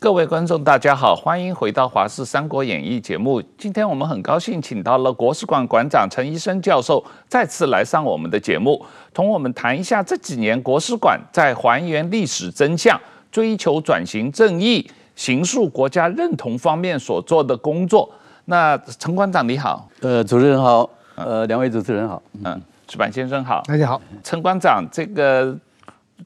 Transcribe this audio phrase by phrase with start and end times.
[0.00, 3.42] 各位观众，大家好，欢迎回到《华视三国演义》节目。
[3.56, 8.80] 今天我们很高兴请到了国史馆馆长陈一生教授再次来上我们的节目，
[9.12, 12.98] 同我们谈一下这几年国史馆在还原历史真相、
[13.32, 18.08] 追求转型正义、形塑国家认同方面所做的工作。
[18.44, 25.58] 那陈馆长你好，呃，主持人好，呃，两位主持人好，嗯，石板先生好，大家好，陈馆长这个。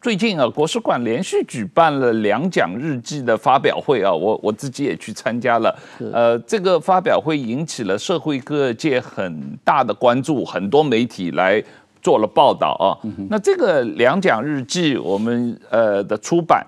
[0.00, 5.78] 最近啊，国史馆连续举办了两蒋日记的发表会啊，我我自己也去参加了。
[6.12, 11.62] 呃，这个发表会引起了社会各界很大的关注，很多媒体来
[12.00, 12.96] 做了报道啊。
[13.28, 16.66] 那这个两蒋日记，我们呃的出版，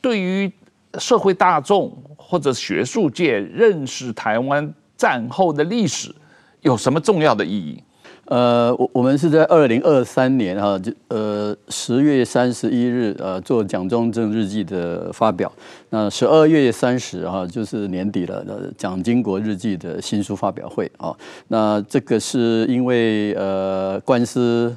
[0.00, 0.50] 对于
[0.98, 6.14] 社会大众或者学术界认识台湾战后的历史，
[6.62, 7.82] 有什么重要的意义？
[8.26, 15.52] 呃，我我们是在二零二三年哈，就呃十月三十一日呃做蒋中正日记的发表，
[15.90, 18.44] 那十二月三十哈就是年底了，
[18.78, 20.90] 蒋经国日记的新书发表会。
[20.96, 21.14] 啊，
[21.48, 24.74] 那这个是因为呃官司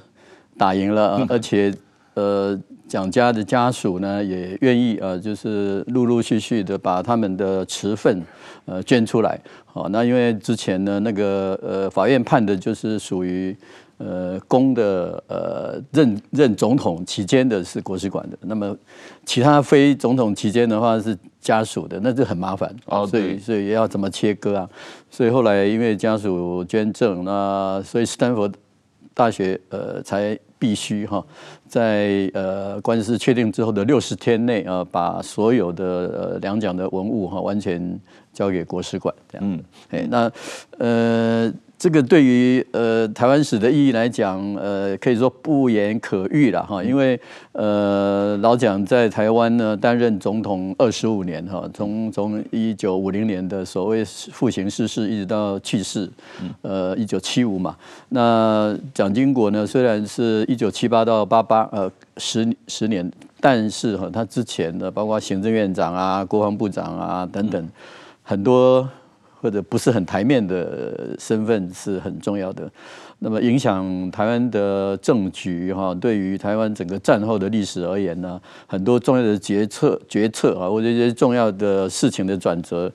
[0.58, 1.74] 打赢了，而且
[2.16, 8.22] 呃蒋家的家属呢也愿意呃就是陆陆续续的把他们的持份
[8.68, 9.40] 呃捐出来。
[9.74, 13.58] 哦，那因为之前呢，那个呃，法院判的就是属于
[13.98, 18.78] 呃公的呃任任总统期间的是国史馆的，那么
[19.26, 24.70] 其他非总统期间的话是家属的，那就很麻烦哦，所以所以要怎么切割啊？
[25.10, 28.50] 所以后来因为家属捐赠，那所以斯坦福
[29.14, 31.26] 大学呃才必须哈，
[31.68, 38.00] 在呃官司确定之后的六十天内啊，把所有的呃两蒋的文物哈完全。
[38.34, 40.32] 交给国史馆这样，嗯，哎，那
[40.78, 47.20] 呃，这个对于呃台湾史的意义来讲，呃，可以说不言可喻了哈，因为
[47.52, 56.10] 呃老蒋在台湾呢担任总统二十五年哈，从从一九五零年的所谓复行逝世一直到去世，
[56.64, 57.76] 呃，一九七五嘛，
[58.10, 67.70] 那蒋经国呢虽然是一九七八到八八呃十十年，但是哈他之前的包括行政院长啊、国防部长啊等等。
[68.24, 68.86] 很多
[69.40, 72.70] 或者不是很台面的身份是很重要的，
[73.20, 82.92] 那么影响台湾的政局哈，对于台湾整个战后的历史而言呢，很多重要的决策决策啊，或者一些重要的事情的转折，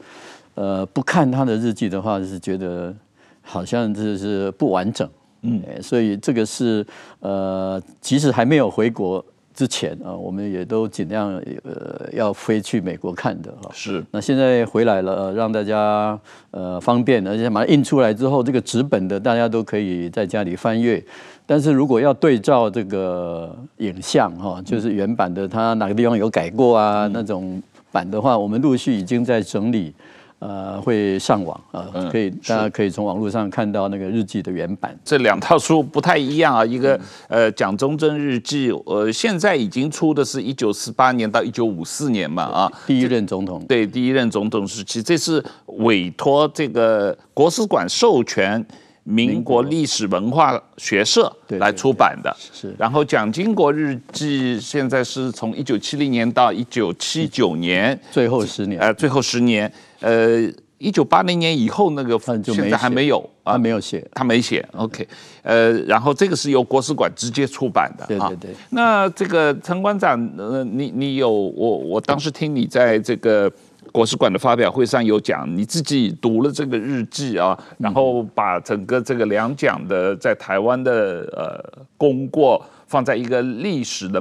[0.55, 2.95] 呃，不看他的日记的话，是觉得
[3.41, 5.09] 好像这是不完整，
[5.43, 6.85] 嗯，所以这个是
[7.21, 9.25] 呃，即使还没有回国。
[9.55, 11.33] 之前啊，我们也都尽量
[11.65, 13.71] 呃要飞去美国看的哈。
[13.73, 14.05] 是。
[14.11, 16.19] 那现在回来了，让大家
[16.51, 21.03] 呃方便，而且马上印出来之后，这个纸本的大家都可以在家里翻阅。
[21.45, 27.07] 但是如果要对照这个影像哈，就是原版的，它哪个地方有改过啊？
[27.13, 29.95] 那种版的话，我们陆续已经在整理。
[30.43, 34.99] 呃，会上网啊，可以，大家可以从网络上看到那个日记的原版。
[35.05, 36.99] 这两套书不太一样啊，一个
[37.29, 43.65] 呃蒋中正日记，呃现在已经出的是一九四八年到一九五四年嘛啊，第一任总统。
[43.69, 48.67] 对，第一任总统时期，这是委托这个国史馆授权
[49.05, 52.35] 民国历史文化学社来出版的。
[52.39, 52.75] 是。
[52.79, 58.81] 然后蒋经国日记现在是从一九七零年到一九七九年，最后十年。
[58.81, 59.73] 呃，最后十年。
[60.01, 60.41] 呃，
[60.79, 64.69] 一九八零年以后那个现在还没有啊，没有写，他没写。
[64.73, 65.07] OK，
[65.43, 68.05] 呃，然后这个是由国史馆直接出版的。
[68.07, 68.51] 对对对。
[68.71, 73.49] 那这个陈馆长，呃，你你有我我当时听你在这个
[73.93, 84.21] 国史馆的发表会上有讲，你自己读了这个日记啊，然后把整个这个两蒋的在台湾的呃功过放在一个历史的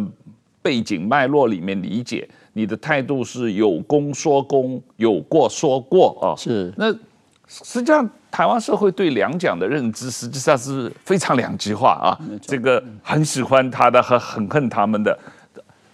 [0.61, 2.27] 背景脉络里面理解。
[2.53, 6.35] 你的态度是有功说功，有过说过啊。
[6.37, 6.73] 是。
[6.75, 6.91] 那
[7.47, 12.19] 实际上台湾社会对两蒋的认知实际上是非常两极化啊。
[12.41, 15.17] 这个很喜欢他的和很恨他们的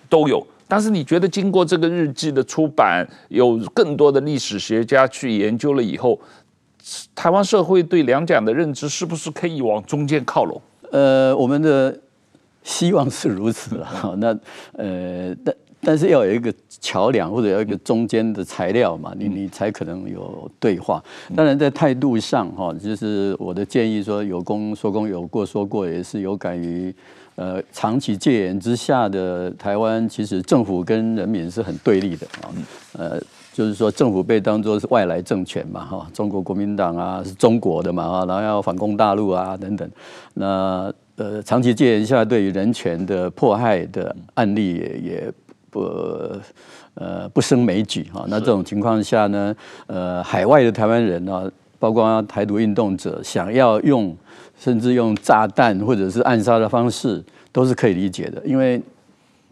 [0.10, 0.46] 都有。
[0.68, 6.20] 但是你觉得经过这个日记的出版，有更多的历史学家去研究了以后，
[7.16, 10.62] 台湾社会对两蒋的认知是不是可以往中间靠拢？
[10.92, 11.98] 呃，我们的
[12.64, 13.86] 希望是如此了。
[13.86, 14.38] 好，那
[14.74, 15.56] 呃，但。
[15.80, 21.02] 但是要有一个桥梁或者要一个中间的材料嘛，你你才可能有对话。
[21.36, 26.94] 当然在态度上哈，就是我的建议说，有功说功，有过说过，也是有感于
[27.38, 32.52] 呃长期戒严之下的台湾，其实政府跟人民是很对立的啊。
[32.98, 33.20] 呃，
[33.54, 39.90] 就是说政府被当作是外来政权嘛哈，中国国民党啊是中国的嘛哈，然后要反攻大陆啊等等。
[40.34, 45.34] 那呃长期戒严下对于人权的迫害的案例也也。
[45.70, 45.82] 不
[46.94, 48.26] 呃不胜枚举哈。
[48.30, 49.54] 那这种情况下呢，
[49.86, 54.16] 呃，海外的台湾人呢，包括台独运动者，想要用
[54.58, 58.82] 甚至用炸弹或者是暗杀的方式，都是可以理解的，因为。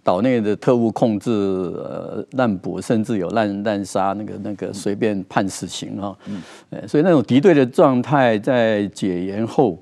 [0.06, 6.16] 岛内的特务控制、呃滥捕，甚至有滥滥杀，那个那个随便判死刑哈。
[6.28, 9.80] 嗯，所以那种敌对的状态在解严后，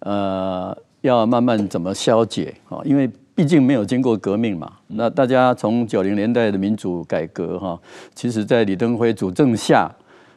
[0.00, 2.82] 呃，要慢慢怎么消解啊？
[2.84, 4.70] 因为毕竟没有经过革命嘛。
[4.88, 7.80] 那大家从九零年代的民主改革哈，
[8.14, 9.90] 其实在李登辉主政下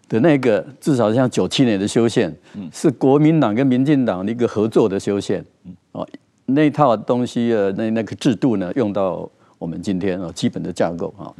[0.07, 2.35] 的那个，至少像九七年的修宪，
[2.71, 5.43] 是国民党跟民进党的一个合作的修宪，
[5.91, 6.07] 哦。
[6.47, 11.33] 那套东西呃，那那个制度呢，用到我们今天啊，基本的架构啊，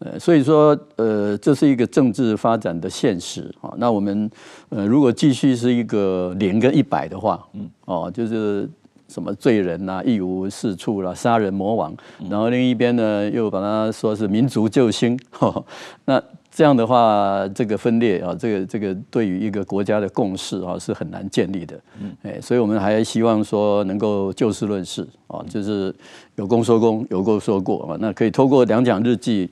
[0.00, 3.72] 呃，所以说呃，这是一个政治发展的现实啊。
[3.76, 4.28] 那我们
[4.70, 8.68] 呃，如果继续是一个零跟一百的话，嗯，哦，就是
[9.06, 11.96] 什么罪人呐、啊，一无是处啦，杀人魔王，
[12.28, 15.64] 然后另一边呢，又把它说是民族救星，呵
[16.04, 16.20] 那。
[16.58, 21.80] 这样的话，这个分裂啊，这个这个对于一个国家的共识啊，是很难建立的。
[22.24, 25.94] 哎，所以我们还希望说能够就事论事啊，就是
[26.34, 27.96] 有功说功，有过说过啊。
[28.00, 29.48] 那可以透过两蒋日记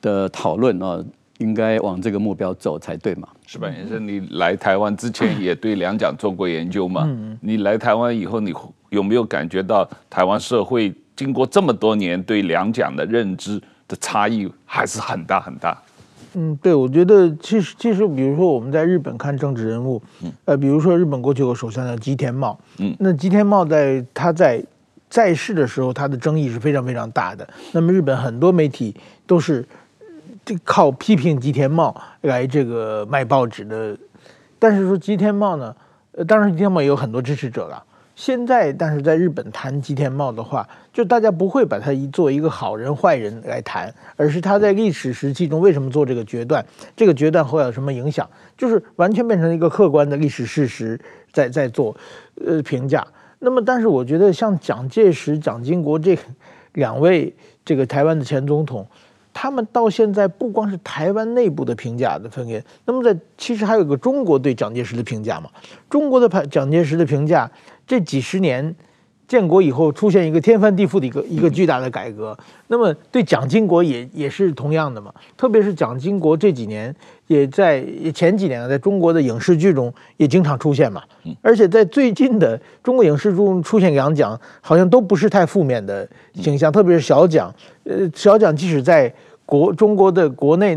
[0.00, 0.98] 的讨论啊，
[1.36, 3.28] 应该往这个目标走才对嘛？
[3.46, 7.02] 是吧先生，你来台湾之前也对两蒋做过研究嘛？
[7.06, 8.54] 嗯你来台湾以后，你
[8.88, 15.76] 有没有感觉到台湾社会经过这么多年对两蒋的认知的差异还是很大很大？
[16.38, 20.02] 嗯，对，我觉得其实其实，比如说我们在日本看政治人物，
[20.44, 24.62] 呃，比如说日本过去有个首相叫吉田茂，嗯，那吉田茂在他在
[25.08, 27.48] 在世的时候，他的争议是非常非常大的。
[27.72, 28.94] 那么日本很多媒体
[29.26, 29.66] 都是
[30.44, 33.96] 这靠批评吉田茂来这个卖报纸的。
[34.58, 35.74] 但是说吉田茂呢，
[36.12, 37.82] 呃，当然吉田茂也有很多支持者了。
[38.16, 46.64] 现在，但是在日本谈吉田茂的话，就大家不会把他一做一个好人坏人来谈，而是他在历史时期中为什么做这个决断，
[46.96, 48.26] 这个决断会有什么影响，
[48.56, 50.98] 就是完全变成一个客观的历史事实
[51.30, 51.94] 在在做
[52.42, 53.06] 呃评价。
[53.38, 56.18] 那么，但是我觉得像蒋介石、蒋经国这
[56.72, 57.34] 两位
[57.66, 58.86] 这个台湾的前总统，
[59.34, 65.50] 他们到现在不光是台湾内部的评价的分裂，那么在其实还有一个中国对蒋介石的评价嘛，
[65.90, 67.50] 中国的蒋介石的评价。
[67.86, 68.74] 这几十年，
[69.28, 72.36] 建国以后出现一个天翻地覆的一个一个巨大的改革，
[72.68, 75.12] 那么对蒋经国也也是同样的嘛。
[75.36, 76.94] 特别是蒋经国这几年
[77.26, 77.84] 也在
[78.14, 81.02] 前几年在中国的影视剧中也经常出现嘛，
[81.42, 86.70] 而且在最近的中国影视中出现两蒋，好像都不是太负面的形象。
[86.70, 87.52] 特别是小蒋，
[87.84, 89.12] 呃，小蒋即使在
[89.44, 90.76] 国中国的国内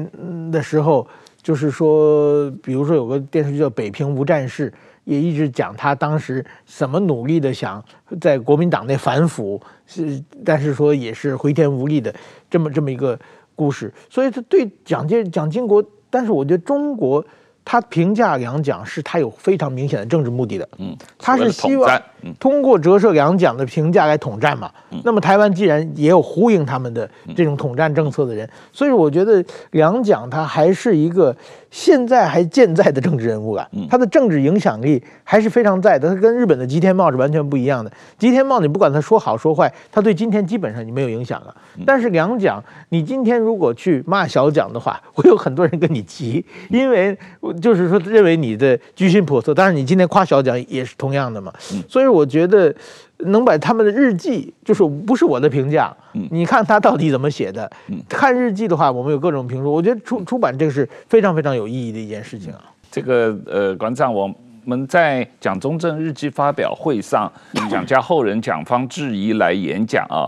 [0.51, 1.07] 的时候，
[1.41, 4.71] 就是说，比如说有个电视剧叫《北平无战事》。
[5.09, 7.83] 也一直讲他当时怎么努力的想
[8.21, 12.13] 在国民党内反腐，是但是说也是回天无力的
[12.49, 13.19] 这么这么一个
[13.55, 17.25] 故事，所以他对蒋介蒋经国，但是我觉得中国。
[17.71, 22.01] 他评价两蒋是他有非常明显的政治目的的，嗯，他是希望
[22.39, 24.71] 通过折射两蒋的评价来统战嘛。
[25.03, 31.35] 那么台湾既然也有呼应他们的这种统战政策的人，所以我觉得两蒋他还是一个
[31.69, 36.09] 现在还健在的政治人物啊，他的政治影响力还是非常在的。
[36.09, 37.91] 他跟日本的吉田茂是完全不一样的。
[38.17, 41.55] 吉田茂你不管他说好说坏，他对今天基本上你没有影响了。
[41.85, 47.15] 但是两蒋，你今天如果去骂小蒋的话， 会有很多人跟你急，因为。
[47.59, 51.53] 就是说，认为你的居心叵测，当然你今天夸小蒋也是同样的嘛。
[51.87, 52.73] 所以我觉得
[53.19, 55.95] 能把他们的日记，就是不是我的评价，
[56.31, 57.69] 你看他到底怎么写的。
[58.07, 59.71] 看日记的话，我们有各种评说。
[59.71, 62.61] 我觉得出出版这个是非常非常有意义的一件事情啊。
[62.91, 64.33] 这个呃，馆长，我
[64.65, 67.31] 们在蒋中正日记发表会上，
[67.69, 70.25] 蒋家后人蒋方智怡来演讲啊。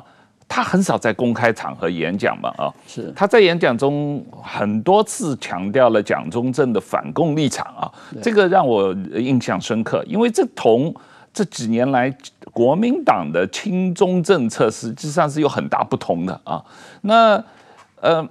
[0.54, 7.90] 他很少在公开场合演讲嘛，啊，是他在演讲中很多次强调了蒋中正的反共立场啊，
[8.22, 10.94] 这个让我印象深刻，因为这同
[11.34, 12.14] 这几年来
[12.52, 16.62] 国民党的亲中政策实际上是有很大不同的啊。
[17.00, 17.42] 那
[18.02, 18.28] 呃，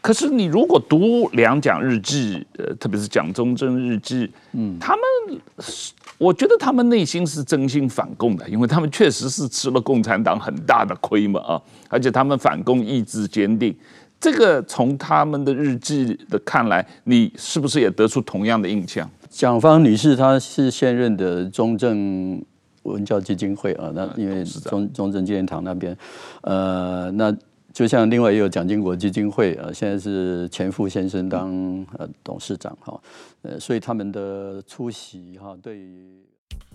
[0.00, 5.92] 可是你如果读两蒋日记，呃，特别是蒋中正日记，嗯，他们是。
[6.20, 13.74] 我觉得他们内心是真心反共的，因为他们确实是吃了共产党很大的亏嘛啊，而且他们反共意志坚定。
[14.20, 19.08] 这个从他们的日记的看来，你是不是也得出同样的印象？
[19.30, 22.38] 蒋方女士她是现任的中正
[22.82, 25.96] 文教基金会啊，那因为中中正纪念堂那边，
[26.42, 27.34] 呃，那
[27.72, 31.50] 就像另外也有蒋经国基金会啊，现在是钱复先生当
[31.98, 33.00] 呃董事长哈。
[33.42, 36.20] 呃，所以他们的出席哈，对于。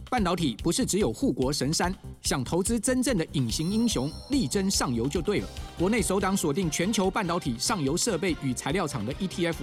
[0.07, 5.47] 半导体不是只有护国神山，想投资真正的隐形英雄，力争上游就对了。
[5.79, 9.55] 国内首档锁定全球半导体上游设备与材料厂的 ETF，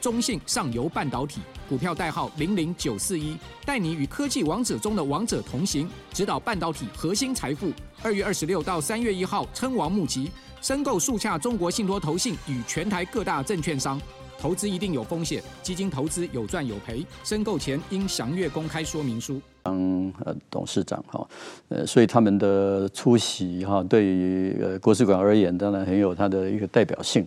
[0.00, 7.70] 中信上游半导体，股票代号零零九四一，带你与科技王者中的王者同行，指导半导体核心财富。
[8.02, 10.30] 二月二十六到三月一号，称王募集，
[10.62, 14.00] 申购速洽中国信托投信与全台各大证券商。
[14.38, 19.38] 投资一定有风险，基金投资有赚有赔，申购前应详阅公开说明书。
[19.62, 21.26] 当呃董事长哈，
[21.68, 27.26] 呃，所以他们的出席哈，对于呃国史馆而言，当然很有它的一个代表性。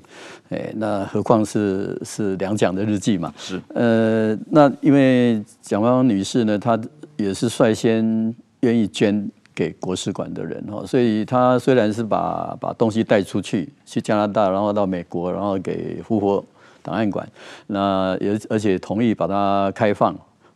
[0.50, 3.34] 哎，那何况是是两蒋的日记嘛？
[3.38, 3.62] 是。
[3.74, 6.80] 呃，那因为蒋万安女士呢，她
[7.18, 16.44] 也是率先愿意捐给国史馆的人哈，所以她虽然是把把东西带出去，去加拿大，然后到美国，然后给复活。
[16.86, 17.26] 档案馆，
[17.68, 20.14] 那也而且同意把它开放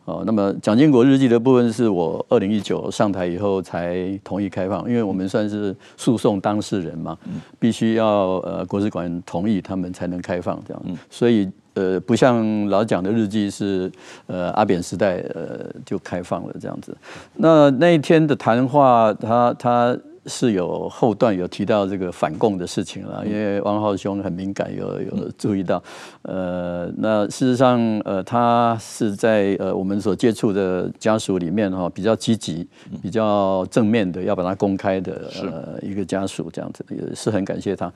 [0.08, 0.24] 哦。
[0.26, 7.18] 那么蒋经国日记的部分是我二零一九上台以后才同意开放，因为我们算是诉讼当事人嘛，
[7.60, 10.84] 必须要呃国史馆同意他们才能开放这样。
[11.10, 13.92] 所以呃不像老蒋的日记是
[14.26, 16.98] 呃阿扁时代呃就开放了这样子。
[17.36, 19.98] 那那一天的谈话，他他。
[20.28, 25.82] 是有后段有提到这个反共的事情了，因为王浩兄很敏感，有有注意到，
[26.22, 32.68] 呃，那事实上，呃，他是在呃我们所接触的家属里面哈，比较积极、
[33.02, 37.92] 比较正面的，要把它公开的呃一个家属这样子，也是很感谢他。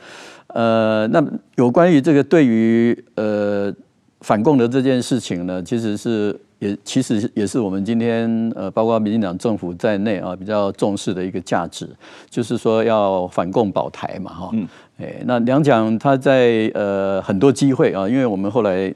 [0.47, 1.23] 呃，那
[1.55, 3.73] 有关于这个对于呃
[4.21, 6.39] 反共的这件事情呢，其实是。
[6.61, 11.89] 也其实也是我们今天呃，包括民进党政府在内啊，比较重视的一个价值，
[12.29, 14.49] 就是说要反共保台嘛，哈。
[14.53, 14.67] 嗯。
[14.99, 18.93] 哎，那两蒋他在呃很多机会啊，因为我们后来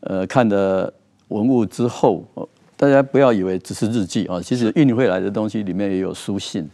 [0.00, 0.92] 呃看的
[1.28, 2.22] 文物之后，
[2.76, 6.68] 大家不要以为只是日记啊，其实运回来的东西里面也有书信，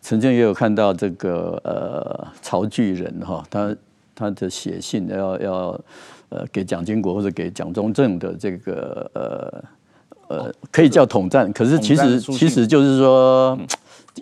[0.00, 3.76] 曾经也有看到这个呃曹巨人哈，他
[4.14, 5.80] 他的写信要要
[6.28, 9.64] 呃给蒋经国或者给蒋中正的这个呃。
[10.30, 13.58] 呃，可以叫统战，可是其实其实就是说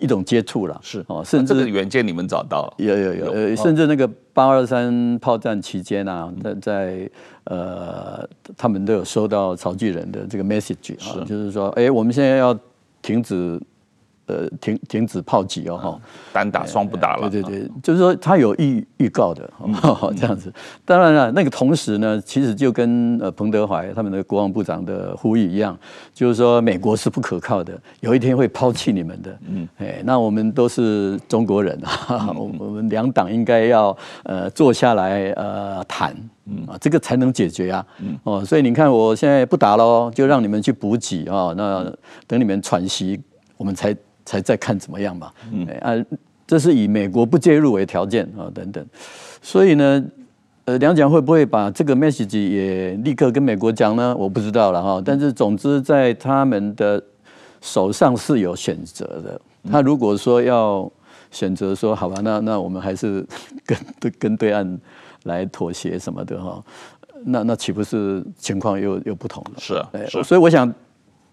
[0.01, 1.05] 一种接触了，是。
[1.07, 7.09] 哦，甚至原件你们找到有有有，呃，甚至那个八二三炮战期间啊，在在
[7.43, 12.57] 呃，他们都有收到曹巨仁的这个 message 啊，就是说，哎，我们现在要
[13.01, 13.61] 停止。
[14.29, 15.99] 呃，停停止炮击哦，哈，
[16.31, 17.27] 单打双不打了。
[17.27, 19.49] 对对对，就是说他有预预告的，
[20.15, 20.53] 这样子。
[20.85, 25.75] 当然了，那个同时呢，其实就跟呃彭德怀他们的国防部长的呼吁一样，
[26.13, 29.39] 就是说美国是不可靠的，有一天会抛弃你们的。
[29.47, 36.11] 嗯，哎，那我们都是中国人啊， 我我们两党应该要呃坐下来呃谈，
[36.67, 37.83] 啊，这个才能解决啊。
[38.23, 41.91] 哦，所以你看，我现在不打喽，就让你们去补给啊，那
[42.27, 43.19] 等你们喘息，
[43.57, 43.95] 我们才。
[44.25, 45.93] 才再看怎么样吧，嗯，啊，
[46.45, 48.85] 这是以美国不介入为条件啊，等等，
[49.41, 50.03] 所以呢，
[50.65, 54.15] 呃，两蒋会不会把这个 message 也立刻跟美国讲呢？
[54.17, 55.01] 我不知道了哈。
[55.03, 57.01] 但是总之，在他们的
[57.61, 59.41] 手上是有选择的。
[59.71, 60.91] 他如果说要
[61.31, 63.25] 选择说好吧，那那我们还是
[63.65, 64.79] 跟对跟对岸
[65.23, 66.63] 来妥协什么的哈，
[67.25, 69.51] 那那岂不是情况又又不同了？
[69.57, 70.71] 是啊，是啊，所以我想。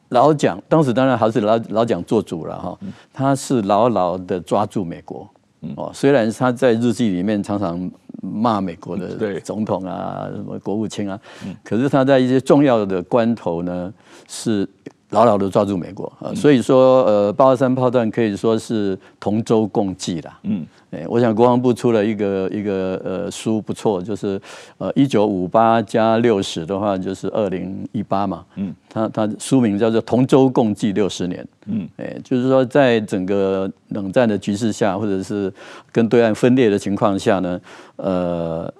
[0.08, 2.78] 老蒋当时当然还是老老蒋做主了哈，
[3.12, 5.28] 他是牢牢的抓住美国，
[5.76, 11.18] 哦，虽然他在日记里面常常骂美国的总统啊、什么国务卿啊，
[11.64, 13.92] 可是他在一些重要的关头呢
[14.28, 14.68] 是。
[15.10, 20.36] 牢牢的抓住美国啊，所以说呃，八二三炮弹可以说是同舟共济啦。
[20.42, 24.40] 嗯，哎，我想国防部出了一个一个呃书不错，就是
[24.78, 28.44] 呃一九五八加六十的话就是二零一八嘛。
[28.54, 31.42] 嗯，他他书名叫做《同舟共济六十年》。
[31.66, 35.52] 嗯，哎，就是说在整个冷战的局势下，或者是
[35.90, 37.60] 跟对岸分裂的情况下呢，
[37.96, 38.72] 呃。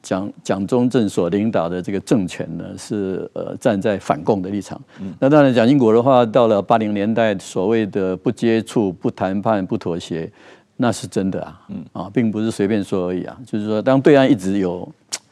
[0.00, 4.80] 蒋蒋中正所领导的这个政权呢，是呃站在反共的立场。
[5.00, 10.30] 嗯、那当然，蒋经国的话，到了八零年代，所谓的不接触、不谈判、不妥协，
[10.78, 13.36] 那是真的啊，嗯、啊，并不是随便说而已啊。
[13.46, 14.90] 就是说，当对岸一直有。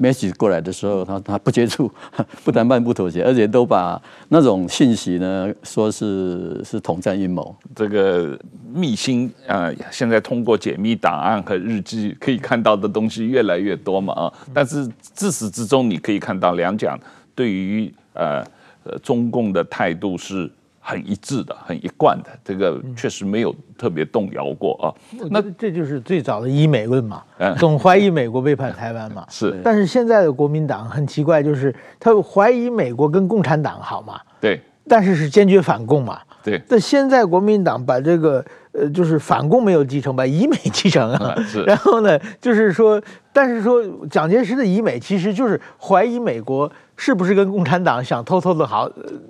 [0.00, 1.88] message 过来的时候，他他不接触、
[2.42, 7.54] 不谈判、不妥协，而且都把那种信息呢说是是统战阴谋。
[7.72, 8.36] 这个
[8.74, 16.98] 秘辛啊，现在通过解密档案和日记可以看到的东西越来越多嘛啊，但是自始至终你可以看到两蒋
[17.32, 18.44] 对于呃
[18.82, 20.50] 呃中共的态度是。
[20.82, 24.88] 很一致的，很一贯的，这个确实没有特别动摇过啊。
[25.30, 27.22] 那这就是最早的依美论嘛，
[27.58, 29.24] 总怀疑美国背叛台湾嘛。
[29.30, 36.18] 是，但是现在的国民党很奇怪，就是他怀疑美国跟共产党好嘛，对，但是是坚决反共嘛。
[36.42, 36.60] 对。
[36.66, 41.36] 但现在国民党把这个呃，就是反共没有继承，把以美继承 啊。
[41.42, 41.62] 是。
[41.64, 43.00] 然后呢，就是说，
[43.34, 46.72] 但是说蒋介石的以美其实就是怀疑美国。
[47.02, 48.86] 是不是跟共产党想偷偷的好，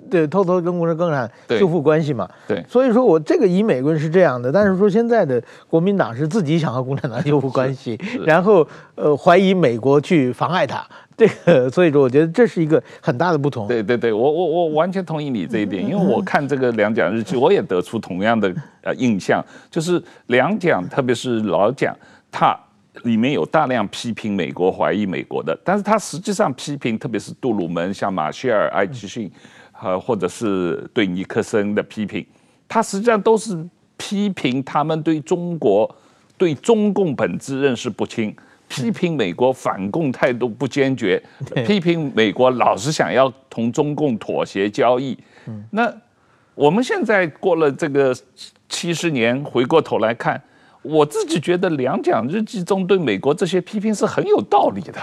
[0.09, 2.29] 对，偷偷跟共产党修复关系嘛？
[2.45, 10.85] 对，对，所以说我这个以美论是这样的，但是说现在的国民党是自己想和共产党修复关系，然后呃怀疑美国去妨碍他，
[11.15, 13.69] 这个 所以说我觉得这是一个很大的不同。
[13.69, 21.95] 对对对，我我我完全同意你这一点，因为我看这个两蒋日记，我也得出同样的呃印象，就是两蒋特别是老蒋
[22.29, 22.53] 他。
[23.03, 29.31] 里面有大量批评美国、怀疑美国的，但是他实际上批评，特别是杜鲁门、像马歇尔、艾奇逊，
[29.71, 32.25] 和或者是对尼克森的批评，
[32.67, 33.57] 他实际上都是
[33.95, 35.89] 批评他们对中国、
[36.37, 38.35] 对中共本质认识不清，
[38.67, 41.21] 批评美国反共态度不坚决，
[41.65, 45.17] 批评美国老是想要同中共妥协交易。
[45.69, 45.91] 那
[46.53, 48.13] 我们现在过了这个
[48.67, 50.41] 七十年，回过头来看。
[50.81, 54.99] 我自己觉得两蒋日记中对美国这些批评是很有道理的，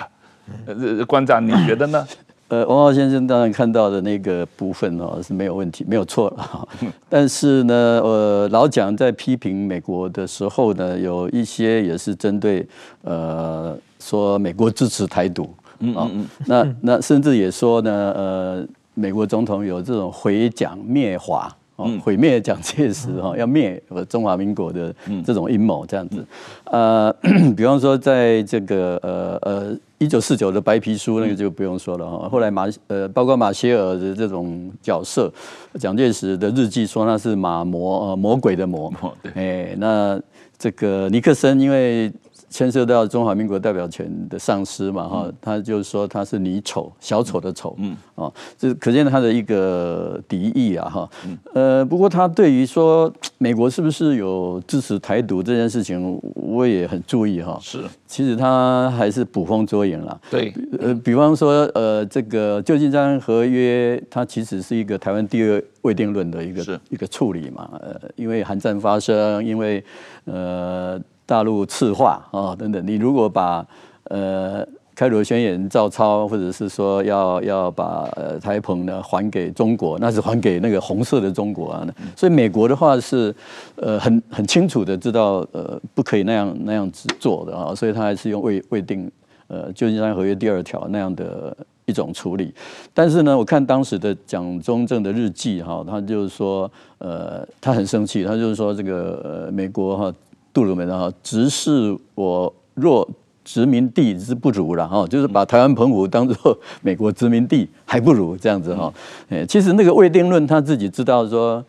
[0.66, 2.06] 呃，馆长你觉得呢？
[2.48, 6.68] 呃，王浩先生当然看到的那个部分哦是没有问题，没有错了。
[7.06, 12.66] 但是呢，呃，老蒋在批评美国的时候呢，有一些也是针对
[13.02, 21.54] 呃说美国支持台独，嗯嗯嗯，那那甚至也说呢，呃，美国总统有这种回蒋灭华。
[21.78, 24.94] 嗯，毁灭蒋介石哈，要灭中华民国的
[25.24, 26.26] 这种阴谋这样子，
[26.64, 27.12] 呃，
[27.56, 35.32] 比方说在这个呃呃一九四九的白皮书那个就不用说了哈，后来马呃包括马歇尔的这种角色，
[35.78, 38.92] 蒋介石的日记说那是马魔呃魔鬼的魔，
[39.34, 40.20] 哎，那
[40.58, 42.12] 这个尼克森因为。
[42.50, 51.10] 牵涉到中华民国代表权的丧失嘛，哈，他就是说他是你丑小丑的丑，嗯，哦，这可见他的一个敌意啊，哈，
[51.52, 69.84] 呃，不过他对于说美国是不是有支持台独这件事情，我也很注意哈，是，其实他还是捕风捉影了，对，呃，比方说，呃，这个旧金山合约，它其实是一个台湾第二未定论的一个一个处理嘛，呃，因为韩战发生，因为
[70.24, 70.98] 呃。
[71.28, 73.62] 大陆赤化啊等等，你如果把
[74.04, 81.86] 呃开罗宣言照抄，或者是说要要把呃台澎呢还给中国，那是还给那个红色的中国啊。
[82.16, 83.32] 所以美国的话是
[83.76, 89.10] 呃很很清楚的知道呃不可以那样那样子做的啊，所以他还是用未未定
[89.48, 92.54] 呃旧金山合约第二条那样的一种处理。
[92.94, 100.14] 但是呢，我看当时的蒋中正的日记哈，他就是说呃他很生气，他就是说这个呃美国哈。
[100.58, 103.08] 杜鲁门啊，直视我若
[103.44, 108.92] 殖民地之不如了哈，就是把台湾澎湖当做美国殖民地还不如这样子哈。
[109.28, 111.64] 哎，其实那个未定论他自己知道说，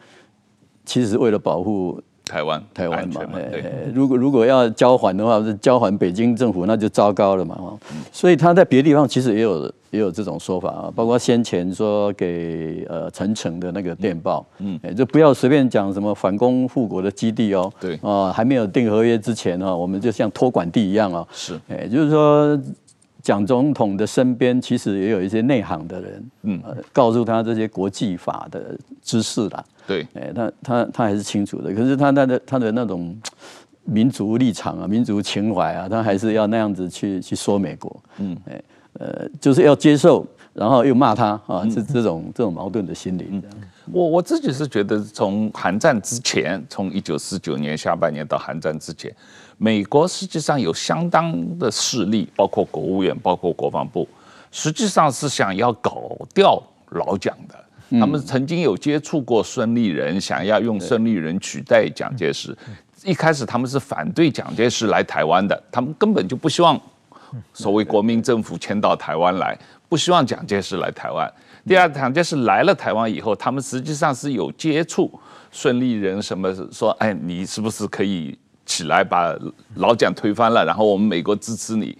[0.85, 2.01] 其实为了保护。
[2.29, 7.57] 台湾，台湾嘛，对如果如果要交还的话，是交还北京政府，那就糟糕了嘛。
[8.11, 22.59] 所以他在别的地方其实也有也有这种说法啊，包括先前说给呃陈诚的那个电报，嗯，就不要随便讲什么反攻复国的基地哦，对啊，还没有订合约之前哈，我们就像托管地一样啊，是，哎，就是说。
[23.29, 26.59] 蒋总统的身边其实也有一些内行的人，嗯，
[26.91, 29.63] 告诉他这些国际法的知识啦。
[29.85, 31.71] 对，哎，他他他还是清楚的。
[31.71, 33.15] 可是他他的他的那种
[33.83, 38.01] 民族立场啊，民族情怀啊，他还是要那样子去去说美国。
[38.17, 38.59] 嗯，哎，
[38.93, 43.39] 呃，就是要接受，然后又骂他啊，这这种这种矛盾的心理。
[43.91, 49.15] 我我自己是觉得，从韩战之前，从一九四九年下半年到韩战之前。
[49.61, 54.07] 美国实际上有相当的势力，包括国务院，包括国防部，
[54.51, 57.99] 实际上是想要搞掉老蒋的。
[57.99, 62.57] 他们曾经有接触过孙立人，想要用孙立人取代蒋介石。
[63.03, 66.79] 一开始他们是反对蒋介石来台湾的，他们根本就不希望
[67.53, 69.57] 所谓国民政府迁到台湾来，
[69.89, 71.29] 不希望蒋介石来台湾。
[71.67, 75.11] 第二，蒋介石来了台湾以后，他们实际上是有接触
[75.51, 78.39] 孙立人，什么说，哎，你是不是可以？
[78.69, 79.35] 起来把
[79.77, 81.97] 老蒋推翻了，然后我们美国支持你。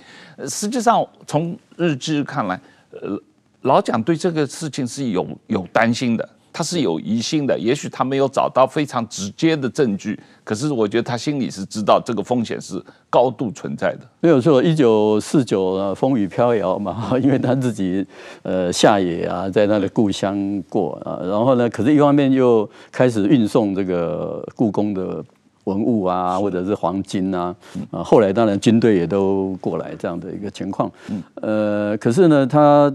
[0.47, 3.19] 实际上，从日记看来，呃，
[3.63, 7.58] 老蒋对这个事情是有有担心的，他是有疑心的。
[7.58, 14.08] 也许他没有找到非常直接的证据，可是我觉得他心里是知道这个风险是高度存在的。
[14.21, 18.05] 没有错，一九四九风雨飘摇嘛， 因为他自己
[18.43, 25.25] 呃下野啊，在他的故乡过啊，然后呢，可是一方面又开始运送这个故宫的。
[25.69, 27.55] 文物啊，或者是黄金啊，
[27.91, 30.91] 啊，后来当然军队也都过来这样的一个情况。
[31.36, 32.91] 呃，可是呢，他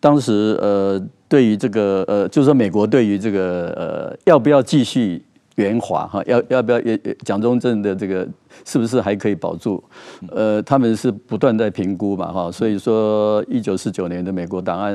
[0.00, 5.22] 当时呃对于这个呃，就是说美国对于这个呃，要不要继续
[5.56, 8.26] 援华哈，要要不要也蒋中正的这个
[8.64, 9.82] 是不是还可以保住？
[10.30, 14.90] 呃，他们是不断在评估嘛哈，所以说一九四九年的美国档案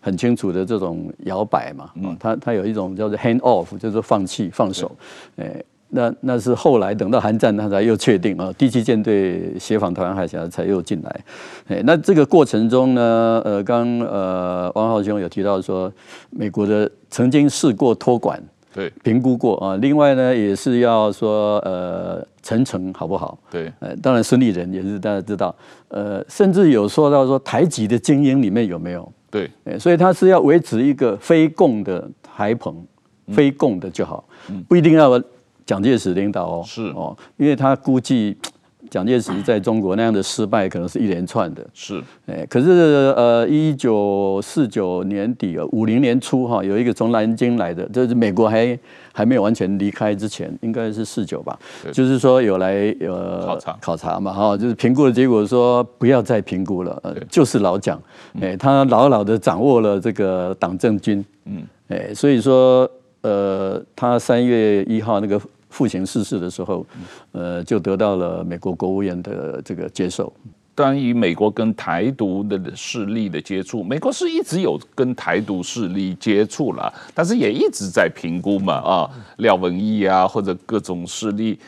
[0.00, 4.90] 很清楚的这种摇摆嘛，嗯，他他有一种叫做 hand off，就是放弃放手，
[5.36, 5.62] 哎。
[5.94, 11.20] 那那是后来等到韩战，他才又确定啊，第七舰队协防台湾海峡才又进来。
[11.68, 15.90] 哎，那这个过程中呢，呃，刚呃汪浩兄有提到说，
[16.30, 18.42] 美国的曾经试过托管，
[18.74, 19.76] 对，评估过啊。
[19.76, 23.38] 另外呢，也是要说呃陈诚好不好？
[23.48, 25.54] 对，呃，当然孙立人也是大家知道，
[25.88, 29.12] 呃，甚至有说到说台籍的精英里面有没有？
[29.30, 32.84] 对，所以他是要维持一个非共的台澎，
[33.32, 34.24] 非共的就好，
[34.66, 35.22] 不一定要。
[35.66, 36.82] 蒋介石领导哦，是。
[36.94, 38.36] 哦，因为他估计
[38.90, 41.66] 蒋介石在中国那样的失败，可能是一连串的。
[41.72, 48.78] 是，哎，可是呃，一九四九年底五零年初哈，有一个从南京来的，就是美国还
[49.10, 51.58] 还没有完全离开之前，应该是四九吧，
[51.92, 53.76] 就是说有来呃考察。
[53.80, 58.00] 考察嘛哈，就是评估的结果说不要再评估了，呃，就是老蒋，
[58.40, 62.88] 哎，他牢牢的掌握了这个党政军，嗯，哎，所以说
[63.22, 65.40] 呃，他三月一号那个。
[65.74, 66.86] 父亲逝世的时候，
[67.32, 70.32] 呃，就得到了美国国务院的这个接受。
[70.72, 81.58] 关于美国跟台独的势力的接触，美国是一直有跟台独势力接触了，但是也一直在评估嘛，啊，廖文毅啊，或者各种势力，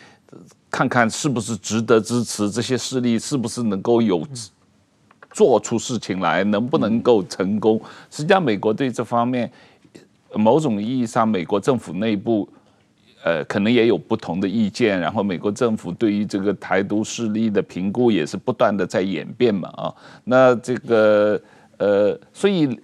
[0.71, 4.23] 看看是不是值得支持，这些势力是不是能够有
[5.33, 7.81] 做出事情来，能不能够成功？
[8.09, 9.51] 实际上，美国对这方面，
[10.33, 12.49] 某种意义上，美国政府内部。
[13.27, 21.41] 呃，可能也有不同的意见，然后美国政府对于这个台独势力的评估也是不断的在演变嘛，啊，那这个
[21.77, 22.79] 呃，所以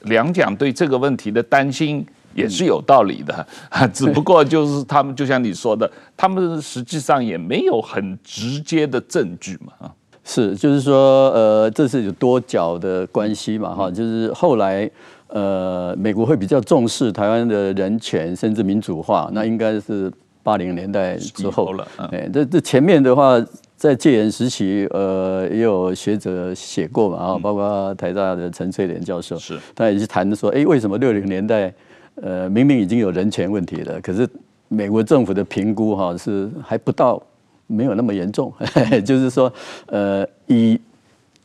[0.00, 3.46] 两蒋对这个问题的担心也是有道理的，
[3.94, 9.94] 只不过就是他们就像你说的，他们实际上也没有很直接的证据嘛，啊，
[10.24, 14.90] 是，就是说，呃，这是有多角的关系嘛，哈，就是后来。
[15.28, 20.10] 呃，美国会比较重视台湾的人权，甚至民主化，那应该是
[20.42, 21.88] 八零年代之后了。
[22.12, 23.44] 哎，这这前面的话，
[23.76, 31.74] 在戒严时期，呃，也有学者写过嘛，啊，包括台大的陈翠莲教授，是，他也是谈的说，哎，为什么六零年代，
[32.22, 34.28] 呃，明明已经有人权问题了，可是
[34.68, 37.20] 美国政府的评估哈是还不到，
[37.66, 38.52] 没有那么严重，
[39.04, 39.52] 就是说，
[39.86, 40.80] 呃，以。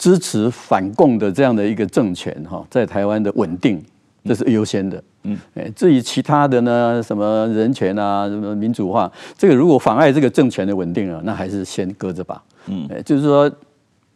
[0.02, 3.80] 支持反共的这样的一个政权哈，在台湾的稳定，
[4.26, 5.04] 这是优先的。
[5.26, 12.42] 嗯，哎，至于其他的呢，什么人权啊，什么民主化，这个如果妨碍这个政权的稳定啊，那还是先搁着吧。
[12.66, 13.52] 嗯，哎，就是说，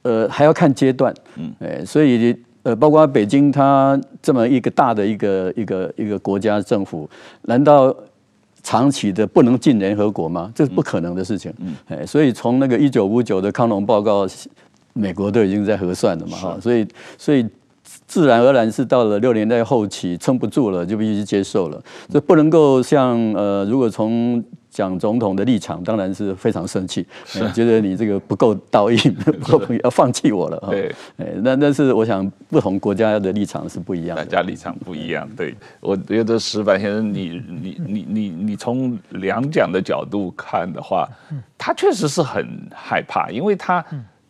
[0.01, 1.13] 呃，还要看阶段。
[1.35, 7.07] 嗯，哎，所以呃，包括北京，它这么一个大的一个一个一个国家政府，
[7.43, 7.95] 难道
[8.63, 10.51] 长期的不能进联合国吗？
[10.55, 11.53] 这是不可能的事情。
[11.59, 14.27] 嗯，哎，所以从那个一九五九的康龙报告。
[14.97, 17.45] 美国都已经在核算了嘛，哈，所以所以
[18.07, 21.83] 自然而然是到了六年代后期撑不住了，就必须接受了。
[22.09, 27.05] 这不能够像呃，如果从蒋总统的立场，当然是非常生气，
[27.53, 30.57] 觉得你这个不够道义， 不够要放弃我了。
[30.69, 30.95] 对，
[31.41, 35.29] 那但是我想不同国家的立场是不一样的，大家立场不一样。
[35.35, 41.05] 对，我觉得石板先生，你你你你你从两蒋的角度看的话，
[41.57, 43.85] 他确实是很害怕，因为他。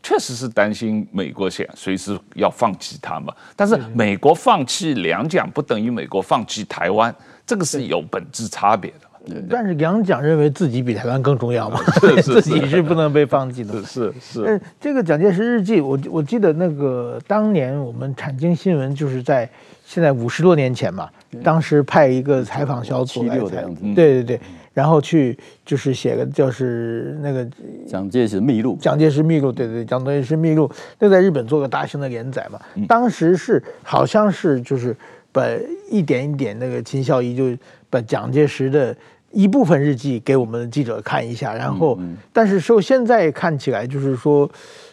[0.06, 7.14] 确实是担心美国想随时要放弃他嘛，但是美国放弃两蒋不等于美国放弃台湾，
[7.44, 9.42] 这个是有本质差别的嘛。
[9.50, 11.82] 但是两蒋认为自己比台湾更重要嘛，
[12.22, 12.84] 自己是。
[12.84, 13.74] 不能被放弃的。
[13.84, 14.46] 是是。
[14.46, 19.50] 是这个蒋介石日记，我我记得那个当年我们产经新闻就是在
[19.84, 21.10] 现在五十多年前嘛，
[21.44, 23.66] 当时派一个采访小组来采，
[23.96, 24.40] 对对对。
[24.76, 27.48] 然后去就是写个就是那个
[27.88, 32.60] 蒋介石秘录，蒋介石秘录，对对，蒋介石秘录，那在日本做个大型的连载嘛。
[32.86, 34.94] 当时是好像是就是
[35.32, 35.42] 把
[35.90, 37.58] 一点一点那个秦孝仪就
[37.90, 38.94] 把蒋介石的
[39.32, 41.98] 一部分日记给我们的记者看一下，然后
[42.34, 44.42] 但是受现在看起来就是说，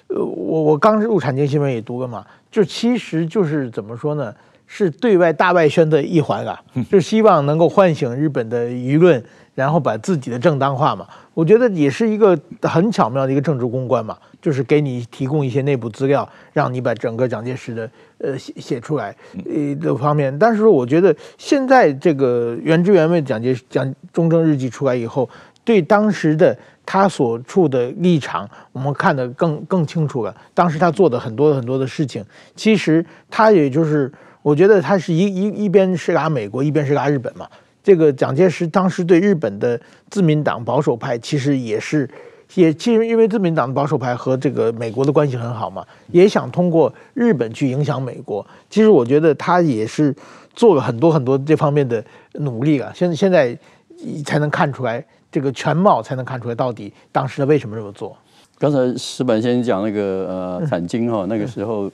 [0.06, 4.32] 呃，我我刚入产经新闻也读了嘛，就其实就是怎么说呢，
[4.68, 9.20] 是对外大外宣的一环啊， 就希望能够唤醒日本的舆论。
[9.54, 20.36] 然后把自己的正当化嘛，我觉得也是一个很巧妙的一个政治公关嘛，就是给你提供一些内部资料，让你把整个蒋介石的呃写写出来呃的方面。
[20.38, 25.28] 但是，我觉得现在这个原汁原味蒋介石蒋中正日记出来以后，
[25.64, 30.34] 对当时的他所处的立场，我们看得更更清楚了。
[30.54, 32.24] 当时他做的很多很多的事情，
[32.56, 34.10] 其实他也就是
[34.40, 37.46] 我觉得他是一一一边是拉美国，一边是拉日本嘛。
[37.82, 42.08] 这个蒋介石当时对日本的自民党保守派，其实也是
[42.54, 48.46] 也其实因为自民党的保守派和这个美国的关系很好嘛，也想通过日本去影响美国。
[48.70, 50.14] 其实我觉得他也是
[50.54, 52.92] 做了很多很多这方面的努力啊。
[52.94, 53.58] 现在现在
[54.24, 58.16] 才能看出来这个全貌，才能看出来到底当时他为什么这么做。
[58.58, 61.90] 刚才石板先生讲那个呃产经哈，那个时候。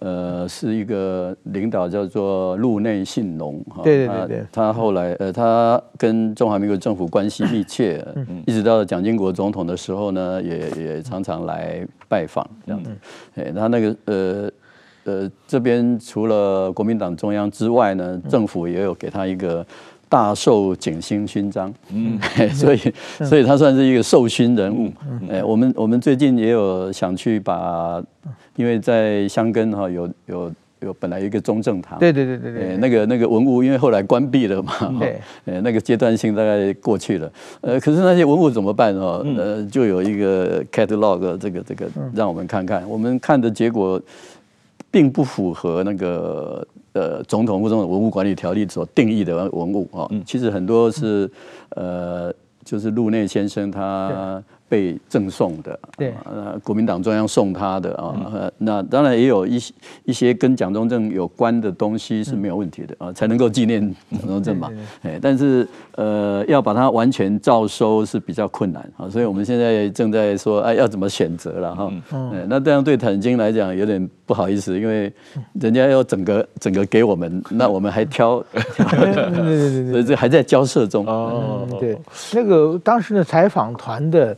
[0.00, 8.04] 呃，是一个领导叫做陆内信农哈，对对对对，他后来呃，他跟中华民国政府关系密切，
[8.46, 12.90] 一直到蒋经国总统的时候呢，也也常常来拜访这样子。
[13.36, 14.50] 哎，他那个呃
[15.04, 19.66] 呃这边除了国民党中央之外呢，政府也有给他一个。
[20.10, 22.18] 大受景星勋章，嗯，
[22.54, 22.78] 所以
[23.26, 24.90] 所以他算是一个受勋人物。
[25.28, 28.02] 哎，我们我们最近也有想去把，
[28.58, 35.20] 因为在香根哈有有有本来有一个中正堂，对对对对对，那个那个文物因为后来关闭了嘛，对，
[35.62, 37.32] 那个阶段性大概过去了。
[37.60, 39.24] 呃，可是那些文物怎么办哦？
[39.36, 44.00] 呃，就有一个 catalog 这个这个让我们看看，我们看的结果
[44.90, 46.66] 并不符合那个。
[46.94, 51.30] 呃，总统府这种文物管理条例所定义的文物啊，其实很多是
[51.76, 52.32] 呃，
[52.64, 54.42] 就是鹿内先生他。
[54.68, 64.70] 被赠送的，对，呃，国民党中央送他的啊，嗯、那当然也有一些一些跟蒋中正有关的东西是没有问题的啊，才能够纪念蒋中正嘛，
[65.02, 75.10] 哎，但是呃，要把它完全照收是比较困难啊，所以我们现在正在说，哎，要怎么选择了哈，嗯，那这样对产经来讲有点不好意思，因为
[75.54, 81.06] 人家要整个整个给我们， 那我们还挑，对对对， 所以这还在交涉中。
[81.06, 81.96] 哦，对，
[82.34, 84.36] 那个当时的采访团的。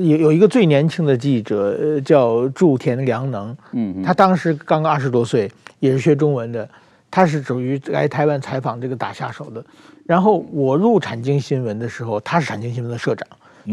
[0.00, 5.50] 有有一个最年轻的记者，呃，叫驻田良能，嗯，他当时刚刚二十多岁，
[5.80, 6.68] 也是学中文的，
[7.10, 9.64] 他是属于来台湾采访这个打下手的。
[10.04, 13.26] 然后我入产经新闻的时候，他是产经新闻的社长，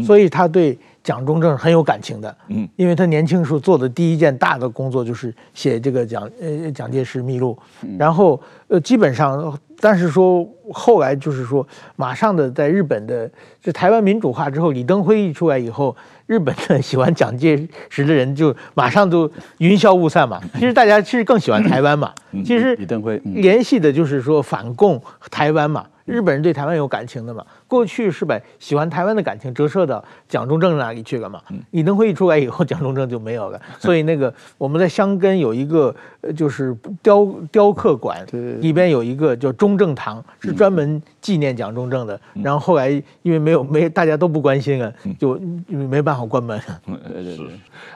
[0.04, 7.58] 所以他对蒋中正很有感情的，嗯，因为他年轻时候做的第一件大的工作就是写这个蒋呃蒋介石秘录，
[7.98, 9.58] 然后呃基本上。
[9.82, 13.30] 但是说后来就是说，马上的在日本的
[13.62, 20.38] 这台湾民主化之后，李登辉一出来以后，日本的喜欢蒋介石的人就马上都云消雾散嘛。
[20.52, 22.12] 其实大家其实更喜欢台湾嘛。
[22.44, 25.86] 其实李登辉联系的就是说反共台湾嘛。
[26.04, 27.42] 日本人对台湾有感情的嘛。
[27.70, 31.40] 过去是把喜欢台湾的感情折射到蒋中正那里去了嘛。
[31.70, 33.60] 李登辉一出来以后，蒋中正就没有了。
[33.78, 35.94] 所以那个我们在箱根有一个
[36.36, 38.26] 就是雕雕刻馆，
[38.60, 42.20] 里边有一个叫中正堂，是专门纪念蒋中正的。
[42.34, 42.90] 然后后来
[43.22, 46.60] 因为没有没大家都不关心了，就没办法关门。
[47.22, 47.48] 是，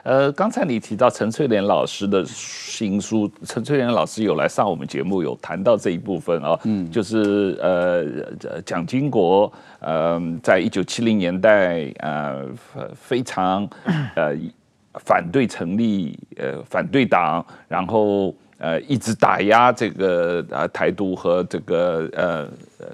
[0.03, 9.51] 呃，刚才你提到陈翠莲老师的新书，陈翠莲老师有来上我们节目，有谈到这一部分啊，嗯，就是呃蒋经国。
[9.79, 12.43] 呃，在一九七零年代，呃，
[12.95, 13.69] 非常
[14.15, 14.35] 呃
[14.95, 22.47] 反对成立呃反对党，然后呃一直打压这个呃台独和这个呃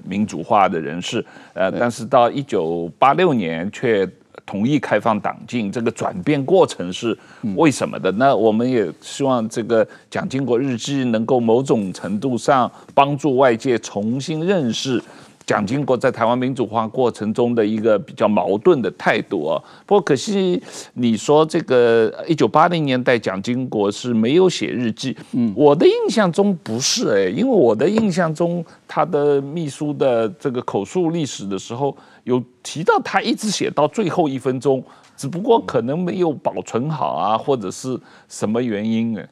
[0.04, 4.08] 民主化的人士，呃，但是到一九八六年却
[4.44, 7.16] 同意开放党禁，这个转变过程是
[7.56, 8.10] 为什么的？
[8.12, 15.00] 那我们也希望这个蒋经国日记能够某种程度上帮助外界重新认识。
[15.44, 20.62] 蒋经国在台湾民主化过程中的一个比较矛盾的态度啊，不过可惜
[20.94, 34.82] 你说这个一九八零年代蒋经国是没有写日记，嗯，我的印象中不是哎，因为我的印象中他的秘书的这个口述历史的时候有提到他一直写到最后一分钟，
[35.16, 39.28] 只不过可能没有保存好啊，或者是什么原因哎，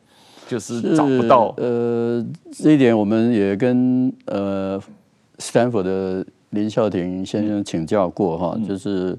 [0.49, 1.55] 就是找不到。
[1.57, 4.81] 呃，这一点我们也跟呃。
[5.41, 9.19] 斯坦福的林孝廷先生请教过哈，就是，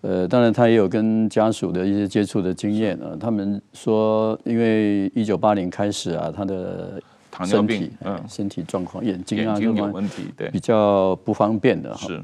[0.00, 3.16] 呃，当然他也有跟家属的一些接触的经验啊。
[3.18, 7.02] 他们说，因为一九八零开始啊，他的
[7.44, 12.06] 身体，嗯，身体状况，眼睛啊，有问题，对，比较不方便的哈。
[12.06, 12.22] 是。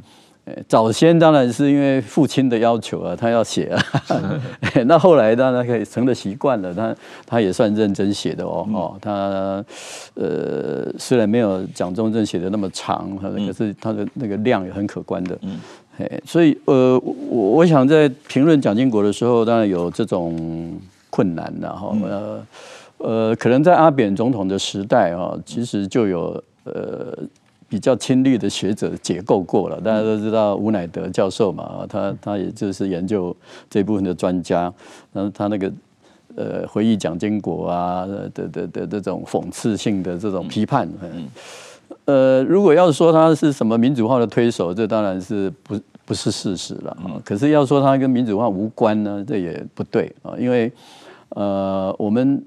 [0.67, 3.81] 早先当然是因为父亲的要求啊，他要写啊。
[4.87, 8.67] 那后来当然可以成了习惯了，他他也算认真写的哦。
[8.73, 9.65] 哦，他
[10.15, 15.39] 呃虽然没有蒋中正写的那么长，可是他的那个量也很可观的。
[15.43, 15.61] 嗯。
[16.25, 20.77] 所以呃，我我想在评论蒋经国的时候，当然有这种
[21.09, 21.97] 困难的哈。
[22.03, 22.47] 呃
[22.99, 27.17] 呃，可能在阿扁总统的时代啊，其实就有呃。
[27.73, 33.35] 比较亲绿的学者解构过了，大家都知道吴乃德教授嘛，他他也就是研究
[33.71, 34.71] 这部分的专家，
[35.11, 35.73] 然后他那个
[36.37, 38.05] 呃回忆蒋经国啊
[38.35, 40.87] 的的的这种讽刺性的这种批判。
[41.03, 41.27] 嗯，
[42.05, 47.17] 呃，如果要说他是什么民主化的推手，这当然是不不是事实了啊。
[47.25, 50.71] 可是要说他跟民主化无关呢，这也不对啊，因为
[51.31, 52.45] 呃我们。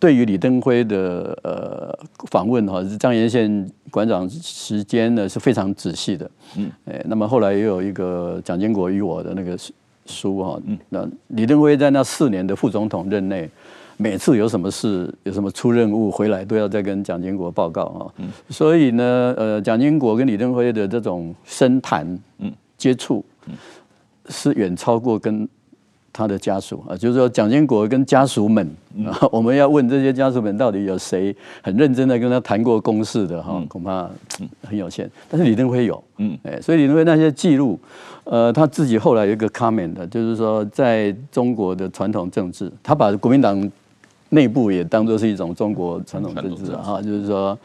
[0.00, 1.98] 对于李登辉的呃
[2.30, 9.58] 访问哈，是张延宪馆长时间呢是非常仔细的，嗯，哎，那么后来也有一个蒋经国与我的那个
[10.06, 13.50] 书哈，嗯，那李登辉在那四年的副总统任内，
[13.96, 22.06] 每次有什么事，有什么出任务回来，都要再跟蒋经国报告啊，嗯，所以呢，呃，蒋经国跟李登辉的这种深谈，
[22.38, 23.24] 嗯，接触，
[24.28, 25.48] 是远超过跟。
[26.18, 28.68] 他的家属啊，就是说蒋经国跟家属们，
[29.30, 34.10] 我们要问这些家属们到底有谁很认真的跟他谈过公事的哈，恐怕
[34.64, 35.08] 很有限。
[35.30, 37.78] 但是李登辉有，嗯，哎，所以李登辉那些记录，
[38.24, 43.70] 呃，他自己后来有一个 comment 的，就是说在中国的传统政治，他把国民党
[44.30, 47.56] 内部也当做是一种中国传统政治啊，就是说，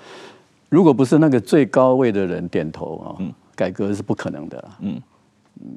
[0.70, 3.18] 如果不是那个最高位的人点头啊，
[3.56, 5.02] 改革是不可能的，嗯
[5.60, 5.72] 嗯。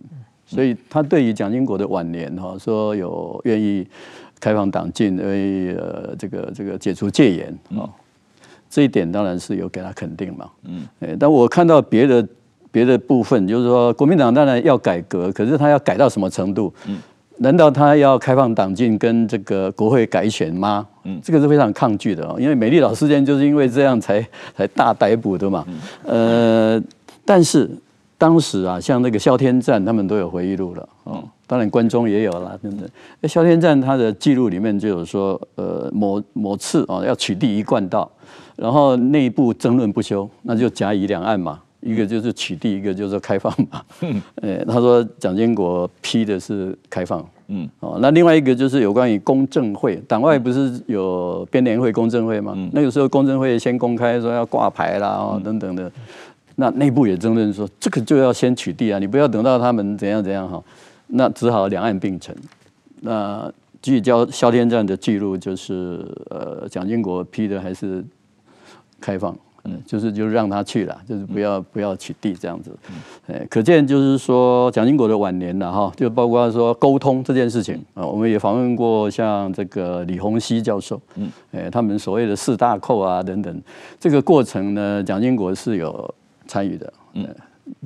[0.47, 3.85] 所以他对于蒋经国的晚年哈，说有愿意
[4.39, 7.91] 开放党禁，愿意呃这个这个解除戒严啊，
[8.71, 10.49] 这一点当然是有给他肯定嘛。
[10.65, 10.87] 嗯，
[11.19, 12.25] 但我看到别的
[12.71, 16.73] 别的部分，就是说国民党当然要改革，可是他要改到什么程度？
[16.87, 16.99] 嗯，
[17.39, 20.87] 难道他要开放党禁跟这个国会改选吗？
[21.03, 24.25] 嗯，这个是非常抗拒的哦，因为美丽岛事件就是因为这样才
[24.57, 25.67] 才大逮捕的嘛。
[26.05, 26.81] 呃，
[27.25, 27.69] 但是。
[28.19, 31.23] 当时啊，像那个萧天赞，他们都有回忆录了哦。
[31.47, 32.89] 当然，关中也有了，等等。
[33.29, 38.11] 萧天赞他的记录里面就有说，呃，某某次啊，要取缔一贯道，
[38.57, 43.83] 然后内部争论不休，那就甲乙两岸嘛，一个就是取缔，一个就是开放嘛。
[44.01, 52.57] 嗯，他说蒋经国批的是开放，嗯，哦，那另外一个就是有关于公正会，党外不是有编联会、公正会吗？
[52.73, 55.93] 那个时候公正会先公开说要挂牌啦，哦，等等的。
[56.59, 60.63] 那内部也争论说，这个就要先取缔啊，你不要等到他们怎样怎样哈，
[61.09, 62.35] 那只好两岸并存。
[63.03, 68.03] 那据交萧天赞的记录，就是呃，蒋经国批的还是
[68.99, 72.71] 开放，嗯，就是就让他去了，就是不要不要取缔这样子。
[73.27, 83.63] 哎，可见就是说蒋经国的晚年了哈，就包括说沟通这件事情啊，我们也访问过像这个李鸿熙教授，嗯，哎，他们所谓的四大寇啊等等，
[84.01, 86.15] 这个过程呢，蒋经国是有。
[86.47, 87.27] 参与的，嗯，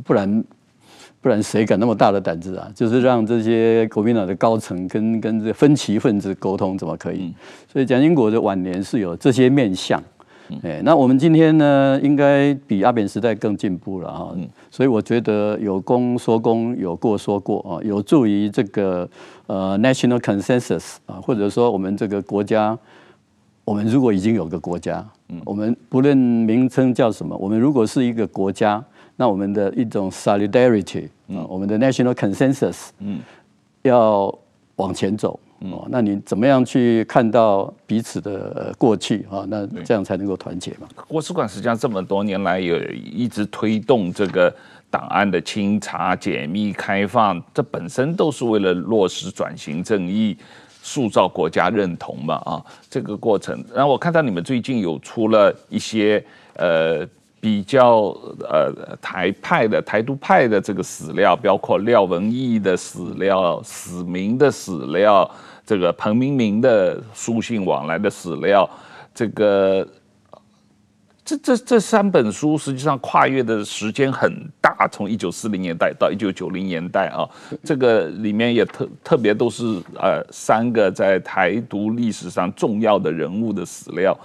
[0.04, 0.44] 不然
[1.20, 2.70] 不然谁敢那么大的胆子啊？
[2.74, 7.32] 就是让这些国民党的高层跟跟这分歧分子沟通，怎么可以？
[7.70, 10.02] 所以蒋经国的晚年是有这些面相，
[10.62, 14.34] 哎，那我们今天呢，应该比阿扁时代更进步了哈。
[14.70, 19.08] 所以我觉得有功说功，有过说过啊，有助于这个
[19.46, 22.78] 呃 national consensus 啊，或者说我们这个国家。
[23.62, 28.84] 我们如果已经有个国家，嗯，我们不论名称叫什么，我们如果是一个国家，
[29.16, 33.20] 那我们的一种 solidarity，嗯，我们的 national consensus，嗯，
[33.82, 34.36] 要
[34.76, 39.44] 往前走，哦，那你怎么样去看到彼此的过去啊？
[39.48, 40.88] 那这样才能够团结嘛。
[41.06, 44.52] 国史馆实际上这么多年来也一直推动这个
[44.90, 50.36] 档案的清查、解密、开放，这本身都是为了落实转型正义。
[50.90, 53.64] 塑造国家认同嘛啊，这个过程。
[53.72, 56.24] 然后我看到你们最近有出了一些
[56.56, 57.06] 呃
[57.40, 65.30] 比较呃台派的台独派的这个史料，包括廖文毅的史料、史明的史料，
[65.64, 68.68] 这个彭明明的书信往来的史料，
[69.14, 69.86] 这个。
[71.24, 77.28] 这这这三本书实际上跨越的时间很大，从一九四零年代到一九九零年代啊，
[77.62, 84.16] 这个里面也特特别都是呃三个在台独历史上重要的人物的史料。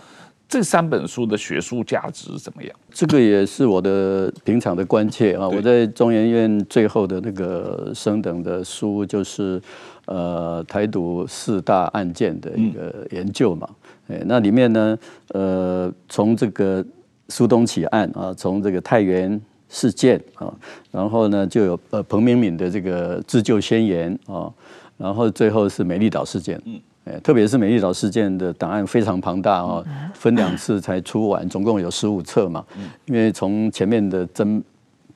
[0.48, 2.72] 这三本书的学术价值怎么样？
[2.92, 5.48] 这个也是我的平常的关切啊。
[5.48, 9.60] 我在中研院最后的那个升等的书就是
[10.06, 13.68] 呃台独四大案件的一个研究嘛。
[14.08, 14.98] 哎，那里面呢，
[15.30, 16.86] 呃，从这个
[17.30, 20.54] 苏东起案啊，从这个太原事件啊，
[20.92, 24.52] 然后呢，就有呃彭明敏的这个自救宣言啊，
[24.96, 29.84] 然后最后是美丽岛事件，嗯，哎，特别是美丽岛事件的档案非常庞大啊，
[30.14, 32.64] 分两次才出完，总共有十五册嘛，
[33.06, 34.62] 因为从前面的侦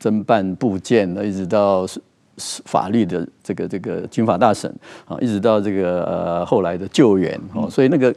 [0.01, 1.85] 侦办部件，一直到
[2.37, 4.73] 法律的这个这个军法大审
[5.05, 8.11] 啊，一直到这个呃后来的救援哦，所以那个。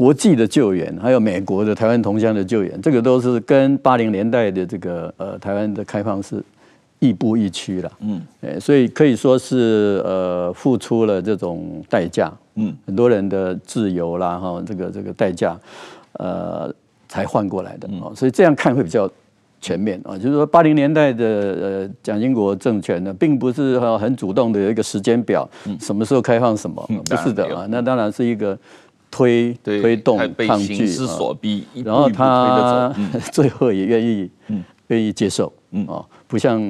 [0.00, 6.42] 国际的救援，还有美国的台湾同乡的救援，这个都是跟八零年代的这个呃台湾的开放是
[7.00, 7.92] 亦步亦趋了。
[8.00, 12.32] 嗯，哎，所以可以说是呃付出了这种代价。
[12.54, 15.54] 嗯，很多人的自由啦，哈，这个这个代价，
[16.14, 16.74] 呃，
[17.06, 17.86] 才换过来的。
[18.00, 19.06] 哦，所以这样看会比较。
[19.62, 25.46] 全面啊，就是说八零年代的呃蒋经国政权呢，并不是很主动的有一个时间表，
[25.78, 28.58] 什么时候开放什么，不是的啊，那当然是一个
[29.10, 31.36] 推推动抗拒啊，
[31.84, 32.94] 然后他
[33.32, 34.30] 最后也愿意
[34.88, 35.52] 愿意接受
[35.86, 36.60] 啊，不像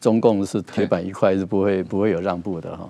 [0.00, 2.88] 中共是铁板一块，是不会不会有让步的哈，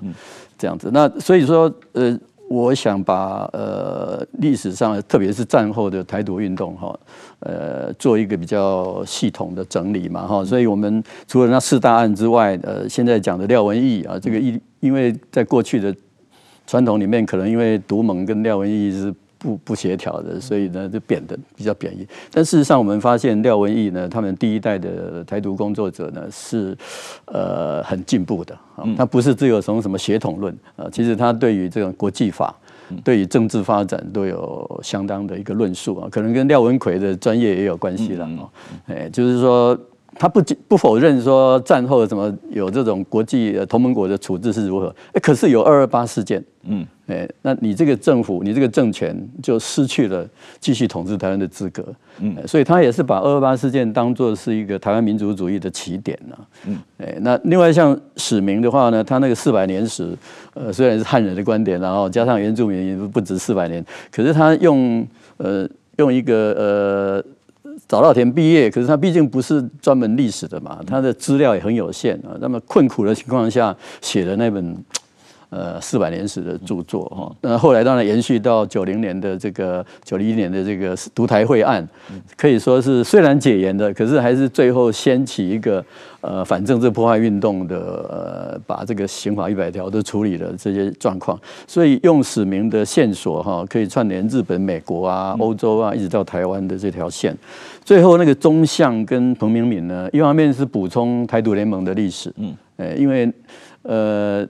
[0.59, 0.91] 这样子。
[0.93, 2.18] 那所以说呃。
[2.53, 6.99] 我想把呃历史上，特别是战后的台独运动哈，
[7.39, 15.95] 呃做一个比较系统的整理嘛哈，所以我们除了那四大案之外，呃现在讲的廖文毅啊，这个因因为在过去的
[16.71, 19.12] 传统里面，可能因为独盟跟廖文毅是。
[19.43, 22.07] 不不协调的，所以呢就贬的比较贬义。
[22.31, 26.77] 但事实上，我们发现廖文毅呢，他们第一代的台独工作者呢是
[27.25, 32.55] 呃很进步的啊，他不是只有从什么协统论啊，其实他对于这种国际法、
[33.03, 38.45] 对于政治发展都有相当的一个论述啊，可能跟廖文奎的专业也有关系了啊。
[38.89, 39.75] 哎，就是说。
[40.16, 51.84] 他不不否认说战后什么有这种国际同盟国的处置是如何，哎，可是有二二八事件，嗯，哎，那你这个政府，你这个政权就失去了继续统治台湾的资格，
[52.18, 56.36] 嗯，所以他也是把二二八事件当作是一个台湾民族主义的起点呢，
[56.66, 60.14] 嗯，哎，那另外像史明的话呢，他那个四百年史，
[60.54, 65.06] 呃，虽然是汉人的观点，然后加上原住民也不止四百年，可是他用
[65.38, 67.24] 呃用一个呃。
[67.91, 72.38] 早稻田毕业，可是他毕竟不是专门历史的嘛，他的资料也很有限啊。
[72.41, 74.76] 那么困苦的情况下写的那本
[75.51, 81.86] 呃四百年史的著作哈，那后来当然延续到九零年的这个九一年的这个独台会案，
[82.36, 85.84] 可以说是虽然解严的，可是还是最后掀起一个。
[86.22, 87.78] 呃，反政治破坏运动的
[88.11, 97.34] 呃，把这个刑法一百条都处理了这些状况，所以用史明的线索哈，可以串联日本、美国啊、欧洲啊，一直到台湾的这条线。
[97.86, 103.32] 最后那个中相跟彭明敏呢，一方面是补充台独联盟的历史，嗯，呃，因为
[103.80, 104.46] 呃。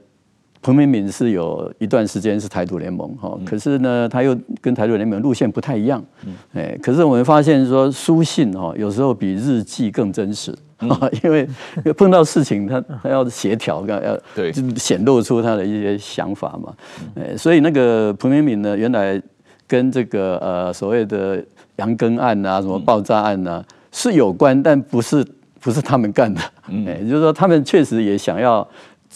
[0.62, 6.04] 彭明敏是有一段时间是台独联盟哈，可是呢，他又跟台独联盟路线不太一样，
[6.52, 10.54] 哎，可是我们发现说书信哈，有时候比日记更真实，
[11.24, 11.48] 因为
[11.96, 16.74] 碰到事情他他要协调，要对，就显露出他的一些想法嘛，
[17.14, 19.20] 哎，所以那个彭明敏呢，原来
[19.66, 21.42] 跟这个呃所谓的
[21.76, 25.26] 杨根案啊，什么爆炸案啊是有关，但不是
[25.58, 26.40] 不是他们干的，
[26.86, 28.68] 哎，就是说他们确实也想要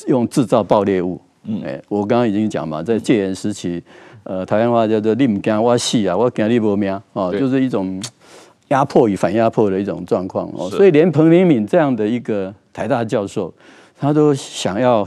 [0.06, 1.20] 用制造爆裂物。
[1.44, 3.82] 嗯，哎，我刚刚已经讲嘛，在戒严时期，
[4.22, 8.02] 呃，台湾话叫做“你唔惊我死啊，我惊你无命”哦，就是一种
[8.68, 10.70] 压迫与反压迫的一种状况哦。
[10.70, 13.52] 所以连彭明敏这样的一个台大教授，
[13.98, 15.06] 他都想要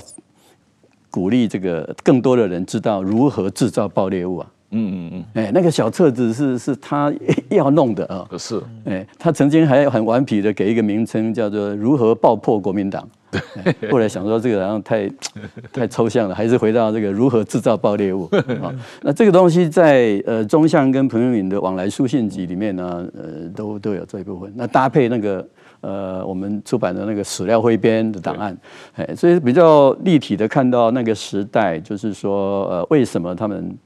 [1.10, 4.48] 鼓励这个更多的人知道如何制造爆裂物啊。
[4.72, 7.14] 嗯嗯嗯，哎，那个小册子是是他
[7.50, 8.28] 要弄的啊。
[8.30, 13.08] 可是，哎，他曾经还很顽皮的给一个名称，叫做“如何爆破国民党”。
[13.82, 15.10] 对，后来想说这个好像太
[15.74, 18.24] 太抽象了，还是回到这个如何制造爆裂物
[18.62, 18.74] 啊？
[19.04, 24.52] 那这个东西在呃中相跟彭永敏的往来书信集里面呢，呃都都有这一部分。
[24.56, 25.46] 那搭配那个
[25.82, 28.58] 呃我们出版的那个史料汇编的档案，
[28.96, 33.78] 哎，所以比较立体的看到那个时代，就是说呃为什么他们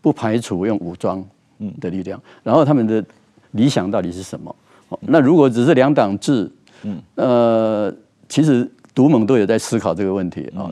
[0.00, 1.24] 不排除用武装
[1.58, 1.72] 嗯。
[1.80, 3.04] 的力量，然后他们的
[3.52, 4.54] 理想到底是什么？
[5.00, 6.50] 那如果只是两党制，
[6.82, 7.00] 嗯。
[7.16, 7.94] 呃
[8.28, 8.70] 其实。
[8.94, 10.66] 独盟都有在思考这个问题啊，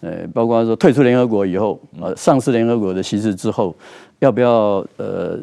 [0.00, 3.72] 呃，包括说退出联合国以后，呃，丧失联合国的席次之后，
[4.18, 5.38] 要不要呃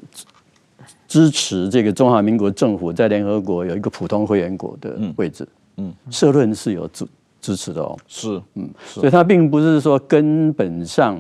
[1.08, 5.48] 支持这个中华民国政府在联合国有一个普通会员国的位置？
[5.78, 7.08] 嗯，社论是有支
[7.40, 11.18] 支持的哦，是，嗯，所以它并不是说根本上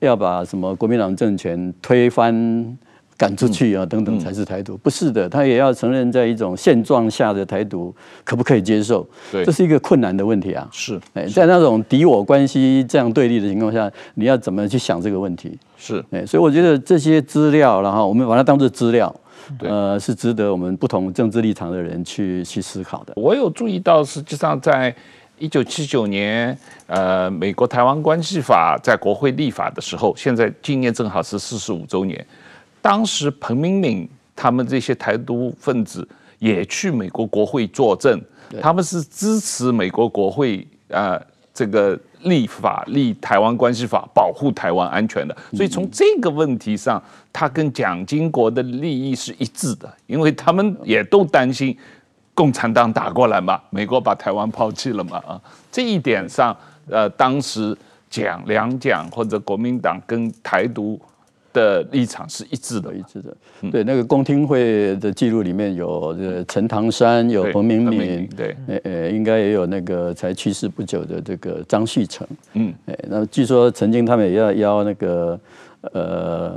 [0.00, 2.78] 要把什么国民党政权推翻。
[3.18, 7.92] 赶出去啊，等等才是台独，不是的，他也要承认在一种现状下的台独
[8.22, 9.04] 可不可以接受？
[9.32, 10.68] 对，这是一个困难的问题啊。
[10.70, 15.58] 是，哎，在那种敌我关系这样对立的情况下，你要怎么去想这个问题？
[15.76, 19.12] 是，哎，所以我觉得这些资料，然后我们把它当做资料，
[19.62, 23.14] 呃，是值得我们不同政治立场的人去去思考的。
[23.16, 24.94] 我有注意到，实际上在
[25.38, 32.24] 一九七九年，呃，美国台湾关系法在国会立法的时候，现在今年正好是四十五周年。
[32.82, 36.06] 当时彭明敏他们这些台独分子
[36.38, 38.20] 也去美国国会作证，
[38.60, 45.36] 他们是支持美国国会啊、呃、这个立法立台湾关系法，保护台湾安全的。
[45.52, 51.76] 所以从这个问题上，他跟蒋经国的利益是一致的，因为他们也都担心
[52.38, 55.40] 共产党打过来嘛，美国把台湾抛弃了嘛啊，
[55.72, 56.56] 这一点上，
[56.88, 57.76] 呃，当时
[58.08, 61.00] 蒋两蒋或者国民党跟台独
[61.52, 63.36] 的立场是一致的，一致的。
[63.72, 75.40] 对，那个公听会的记录里面有这个陈唐山，有彭明敏，对，呃呃，应该也有那个才去世不久的这个张旭成，嗯，哎，那据说曾经他们也要邀那个
[75.92, 76.56] 呃。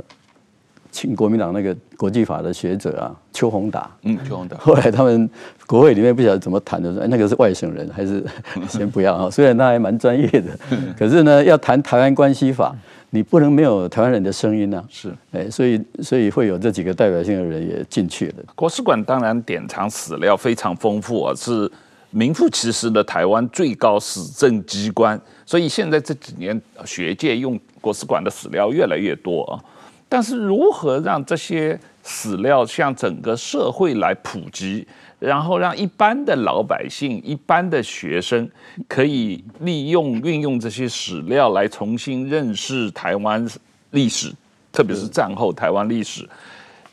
[0.92, 4.58] 请国民党那个国际法的学者啊，邱宏达，嗯，邱宏达。
[4.58, 5.28] 后来他们
[5.66, 8.22] 国会里面不晓得怎么谈的，说那个是外省人，还是
[8.68, 9.30] 先不要啊？
[9.30, 10.50] 虽然他还蛮专业的，
[10.96, 12.76] 可是呢，要谈台湾关系法，
[13.08, 14.84] 你不能没有台湾人的声音啊。
[14.90, 18.34] 是，哎，所以所以会有这几个代表性的人也进去了。
[18.54, 21.70] 国史馆当然典藏史料非常丰富啊，是
[22.10, 25.18] 名副其实的台湾最高史政机关。
[25.46, 29.56] 所以现在这几年学界用国史馆的史料越来越多啊。
[30.12, 34.86] 但是如何让这些史料向整个社会来普及，
[35.18, 38.46] 然后让一般的老百姓、一般的学生
[38.86, 43.48] 可以利用、运用这些史料来重新认识台湾
[43.92, 44.30] 历史，
[44.70, 46.28] 特别是战后台湾历史，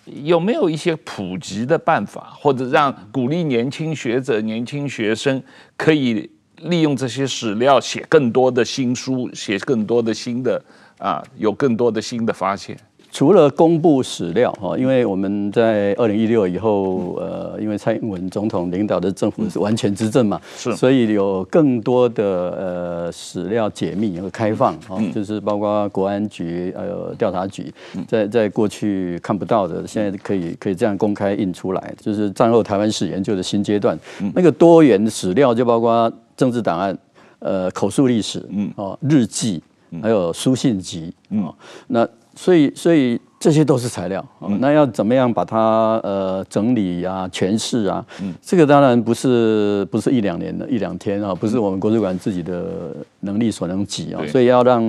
[0.06, 5.44] 有没有一些普及的办法，或者让鼓励年轻学者、年轻学生
[5.76, 10.64] 可以利用这些史料写更多的新书，写更多的新的
[10.98, 12.80] 啊，有更多的新的发现？
[13.12, 27.74] 除了公布史料哈，因为我们在二零一六以后，呃，因为蔡英文总统领导的政府是完全执政嘛，是，所以有更多的呃史料解密和开放啊，就是包括国安局还有调查局，
[28.08, 33.98] 在在过去看不到的，现在可以可以这样公开印出来，就是战后台湾史研究的新阶段。
[34.36, 36.96] 那个多元史料就包括政治档案、
[37.40, 38.72] 呃口述历史、嗯。
[38.76, 39.62] 哦日记，
[40.02, 41.52] 还有书信集，嗯。
[41.88, 42.08] 那。
[42.40, 44.26] 所以，所以这些都是材料。
[44.40, 48.06] 嗯、那要怎么样把它呃整理啊、诠释啊？
[48.22, 54.26] 嗯，这个当然不是不是一两年的一两天啊，不是我们国史馆自己的能力所能及啊。
[54.26, 54.82] 所以要让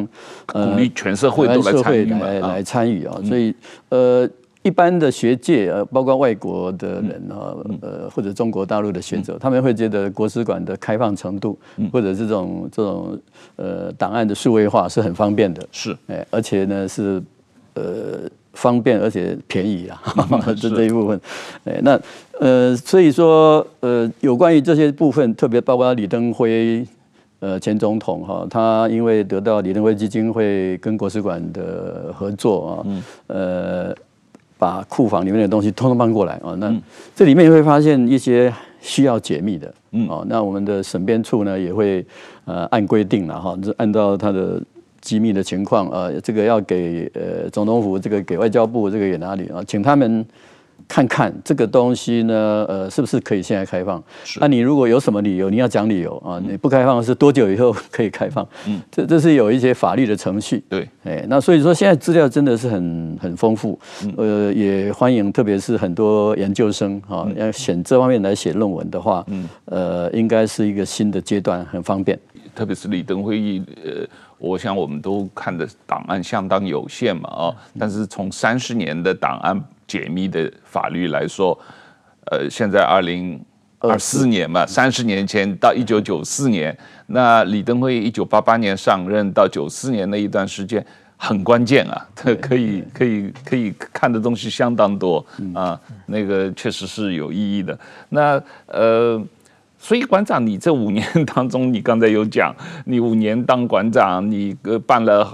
[0.55, 3.21] 呃鼓励全社会都来参与来来参与啊。
[3.25, 3.53] 所以
[3.89, 4.29] 呃，
[4.63, 7.51] 一般的学界呃，包括外国的人啊，
[7.83, 11.59] 呃或者中国大陆的学者，他们会觉得国史馆的开放程度，
[11.93, 13.19] 或者这种这种
[13.57, 15.67] 呃档案的数位化是很方便的。
[15.73, 17.21] 是，哎，而且呢是。
[17.75, 20.03] 呃，方便而且便宜啊，
[20.61, 21.21] 这这一部分，
[21.65, 21.99] 哎，那
[22.41, 26.85] 呃，所以说呃，有关于这些部分，特别包括李登辉
[27.39, 32.87] 呃前总统哈，他因为得到李登辉基金会跟国史馆的合作啊，
[33.29, 33.95] 呃，
[34.59, 36.75] 把库房里面的东西通通搬过来啊，那
[37.15, 42.05] 这里面也会发现一些需要解密的，嗯，哦，那我们的审编处呢也会
[42.47, 44.61] 呃按规定了哈，就按照他的。
[45.01, 49.63] 机密的情况，呃，这个要给呃总统府，这个给外交部，这个给哪里啊？
[49.67, 50.25] 请他们
[50.89, 54.03] 看看这个东西呢，呃，是不是可以现在开放？
[54.41, 58.47] 那、啊、你如果有什么理由，你要讲理由啊，你不开放是多久以后可以开放？
[58.67, 60.63] 嗯，这这是有一些法律的程序。
[60.69, 63.79] 对，哎，那所以说现在资料真的是很很丰富，
[64.17, 72.19] 呃，也欢迎，特别是很多研究生啊，要选这方面来写论文的话，嗯，呃，应该是一个新的阶段，很方便。
[72.53, 74.07] 特别是李登辉，呃。
[74.41, 81.57] 我想我们都看的档案相当有限嘛，啊，但是从三十年的档案解密的法律来说，
[82.31, 83.39] 呃，现在二零
[83.79, 86.77] 二四年嘛，三十年前到一九九四年，
[87.07, 90.85] 那李登辉一九八八年上任到九四年那一段时间
[91.19, 95.25] 很关键啊， 可以可以可以看的东西相当多
[95.55, 97.79] 啊，那个确实是有意义的。
[98.09, 99.23] 那呃。
[99.83, 102.55] 所以馆长，你这五年当中，你刚才有讲，
[102.85, 105.25] 你五年当馆长，你呃办了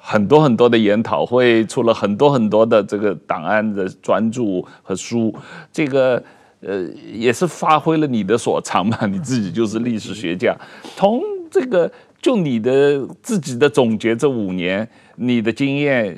[0.00, 5.34] 很多很多的研讨会，出了很多很多的这个档案的专著和书，
[5.72, 6.22] 这个
[6.60, 9.04] 呃也是发挥了你的所长嘛。
[9.06, 10.56] 你自己就是历史学家，
[10.94, 11.20] 从
[11.50, 16.16] 这个就你的自己的总结，这五年你的经验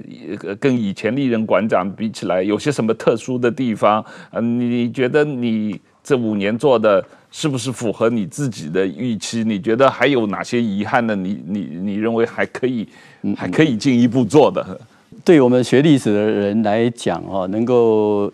[0.60, 4.04] 跟以前历任馆长比起来，有些什么特殊的地方？
[4.32, 7.04] 嗯，你觉得你这五年做的？
[7.36, 9.42] 是不是符合你自己的预期？
[9.42, 11.16] 你觉得还有哪些遗憾呢？
[11.16, 12.88] 你你你认为还可以，
[13.36, 14.80] 还可以进一步做的？
[15.24, 18.32] 对我们学历史的人来讲，啊，能够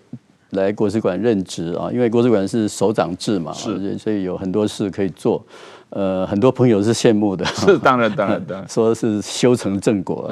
[0.51, 5.43] 来国史馆任职啊，因为国史馆是首长制嘛，是，所以有很多事可以做。
[5.91, 10.31] 呃，很多朋友是羡慕的， 是当然，当然，当然， 说是修成正果，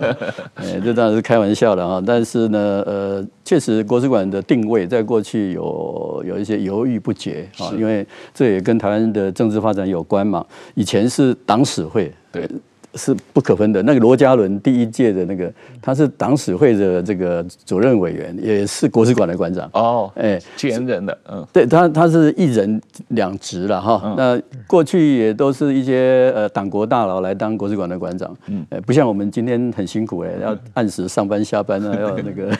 [0.54, 2.02] 哎，这当然是开玩笑的啊。
[2.06, 10.44] 但是呢，呃，确实国史馆的定位在过去有有一些犹豫不决啊，因为这也跟台湾的政治发展有关嘛。
[10.74, 12.48] 以前是党史会，对，
[12.96, 13.82] 是不可分的。
[13.82, 19.68] 那个罗家伦第一届的那个，他是党史会的这个主任委员，也是国史馆的馆长。
[19.72, 24.00] 哦，哎，前人的，嗯，对他他是一人两职了哈。
[24.04, 32.50] 嗯、那过去也都是一些呃党国大佬来当国史馆的馆长，嗯，不像我们今天很辛苦哎，要按时上班下班啊，要那个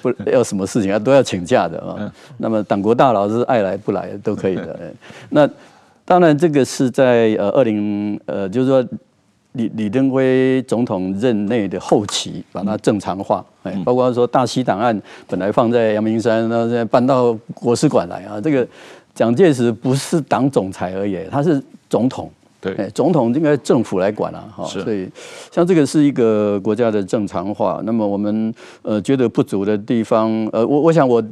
[0.24, 1.96] 不要什么事情啊都要请假的啊。
[1.98, 4.78] 嗯、那么党国大佬是爱来不来都可以的。
[5.30, 5.48] 那
[6.04, 8.84] 当然这个是在呃二零呃就是说。
[9.58, 18.40] 李李登辉总统任内的后期，把它正常化，哎，包括说大溪档案本来放在阳明山，然后现在搬到国史馆来啊。
[18.40, 18.66] 这个
[19.12, 22.30] 蒋介石不是党总裁而已，他是总统，
[22.60, 25.08] 对，哎，总统应该政府来管啊，哈，所以
[25.50, 27.82] 像这个是一个国家的正常化。
[27.84, 31.22] 那么我们呃觉得不足的地方，呃，我我想我。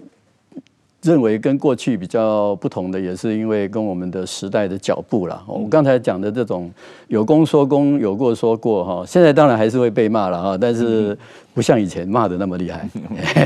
[1.06, 5.40] 认为跟过去比较不同的，也是因为跟我们的时代的脚步了。
[5.46, 6.70] 我刚才讲的这种
[7.06, 11.16] 有功说功，有过说过哈，现在当然还是会被骂了哈，但是
[11.54, 12.88] 不像以前骂的那么厉害。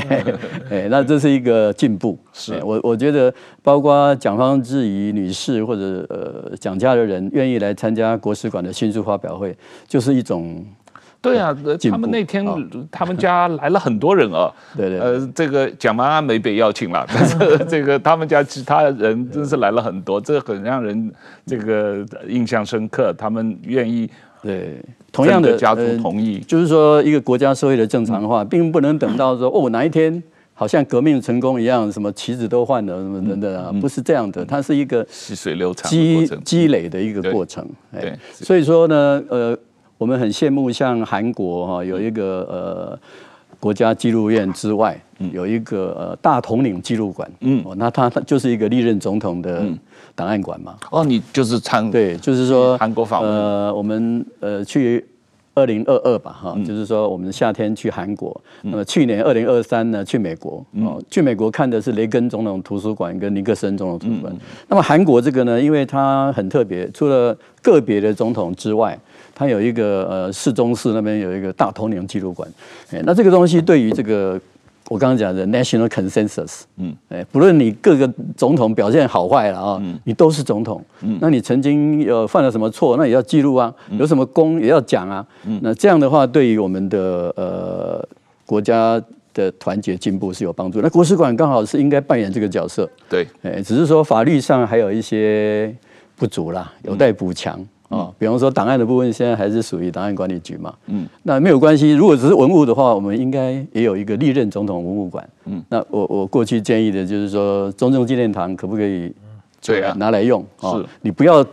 [0.71, 2.17] 哎，那这是一个进步。
[2.33, 9.55] 是我我觉得，包括蒋方智怡女士或者呃蒋家的人愿意来参加国史馆的新书发表会，
[9.87, 10.65] 就是一种。
[11.21, 11.55] 对啊，
[11.91, 12.43] 他们那天
[12.89, 14.51] 他们家来了很多人啊。
[14.75, 14.99] 对对。
[14.99, 21.11] 呃，这个蒋妈妈没被邀请了， 但是这个他们家其他人真是来了很多， 这很让人
[21.45, 23.13] 这个印象深刻。
[23.13, 24.09] 他们愿意
[24.41, 30.23] 对同样的家族同意，就是说一个国家社会的正常化，并不能等到说哦哪一天
[30.55, 37.63] 好像革命成功一样，什么旗子都换了什么等等啊，不是这样的，它是一个细水流长积积累的一个过程。
[37.91, 39.55] 对，所以说呢，呃。
[40.01, 42.99] 我们很羡慕像韩国哈有一个呃
[43.59, 44.99] 国家纪录院之外，
[45.31, 49.63] 有一个呃大统领纪录馆，嗯，那它它就是一个历任总统的
[50.15, 50.75] 档案馆嘛。
[50.89, 53.31] 哦，你就是参对，就是说韩国访问。
[53.31, 55.05] 呃，我们呃去
[55.53, 64.35] 二零二二吧哈，就是说我们夏天去韩国，那么去年二零二三呢去美国，哦，去美国看的是雷根总统图书馆跟尼克森总统图书馆。
[64.67, 68.97] 那么韩国这个呢，因为它很特别，除了个别的总统之外。
[69.41, 72.47] 它有一个呃市中市那边有一个大头牛纪录馆，
[72.91, 74.39] 哎，那这个东西对于这个
[74.87, 88.07] 我刚刚讲的 national consensus，嗯，哎，不论你各个总统表现好坏了啊，嗯，你都是总统，嗯，那你曾经有犯了什么错，那也要记录啊，有什么功也要讲啊，嗯，那这样的话对于我们的呃
[88.45, 89.01] 国家
[89.33, 90.81] 的团结进步是有帮助。
[90.81, 95.75] 那国史馆刚好是应该扮演这个角色，对，哎，只是说法律上还有一些
[96.15, 97.59] 不足啦，有待补强。
[97.91, 100.73] 哦，比方说档案的部分，现在还是属于档案管理局嘛。
[100.87, 101.91] 嗯，那没有关系。
[101.91, 105.29] 如果只是文物的话，我们应该也有一个历任总统文物馆。
[105.45, 109.13] 嗯，那我我过去建议的就是说，中正纪念堂可不可以
[109.61, 110.43] 对啊拿来用？
[110.61, 111.45] 是，你不要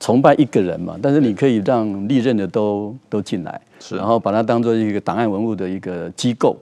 [0.00, 6.56] 崇拜一个人嘛，但是你可以让历任的都都进来，是，然后把它当做一个档案文物的一个机构。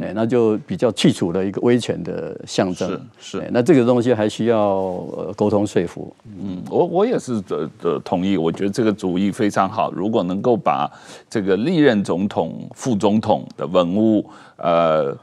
[0.00, 2.90] 哎，那就比较去除了一个威权的象征。
[3.16, 6.12] 是是，那这个东西还需要呃沟通说服。
[6.26, 9.92] 嗯，我我也是的的同意，我觉得这个主意非常好。
[9.92, 10.90] 如果能够把
[11.30, 15.16] 这个历任总统、副总统的文物，呃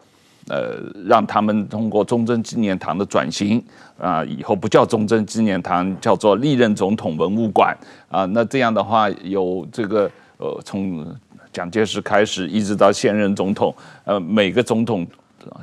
[0.47, 3.61] 呃，让他们通过中正纪念堂的转型
[3.99, 7.77] 啊，以后不叫中正纪念堂，叫做历任总统文物馆
[8.09, 11.05] 啊，那这样的话有这个呃从。
[11.51, 13.75] 蒋介石开始，一直到现任总统，
[14.05, 15.05] 呃，每个总统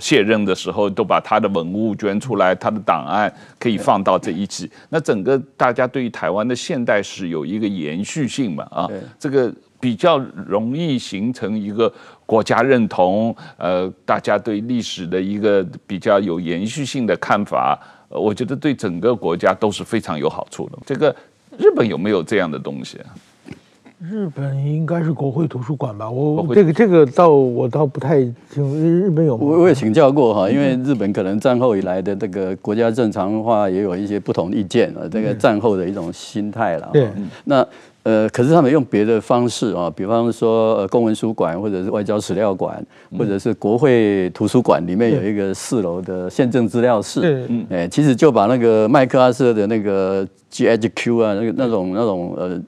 [0.01, 4.71] 卸任的时候，都把他的文物捐出来，他的档案可以放到这一起。
[4.89, 8.65] 那整个大家对于台湾的现代史有一个延续性嘛？
[8.71, 11.93] 啊，这个比较容易形成一个
[12.27, 17.79] 国家认同，呃，大家对历史的一个比较有延续性的看法，
[18.09, 20.79] 我觉得对整个国家都是非常有好处的。
[20.85, 21.15] 这个
[21.57, 22.99] 日本有没有这样的东西？
[24.01, 26.09] 日本应该是国会图书馆吧？
[26.09, 28.77] 我这个这个倒我倒不太清楚。
[28.77, 29.45] 日本有吗？
[29.45, 36.89] 我我也请教过哈，因为日本可能战后以来的这个国家正常化也有一些不同意见啊，这个战后的一种心态了。
[36.93, 37.09] 对，
[37.43, 37.67] 那
[38.05, 42.81] 呃，可是他们用别的方式啊，比方说呃公文书馆，或者是外交史料馆，
[43.19, 47.45] 或者是国会图书馆里面有一个四楼的宪政资料室。
[47.49, 52.63] 嗯，哎，其实就把那个麦克阿瑟的那个 GHQ 啊，那个那种那种呃。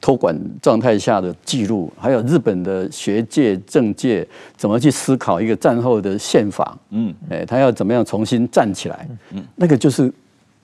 [0.00, 4.26] 托管状态下的记录，还有日本的学界、政界
[4.56, 6.78] 怎么去思考一个战后的宪法？
[6.90, 9.08] 嗯，哎，他要怎么样重新站起来？
[9.32, 10.12] 嗯，那个就是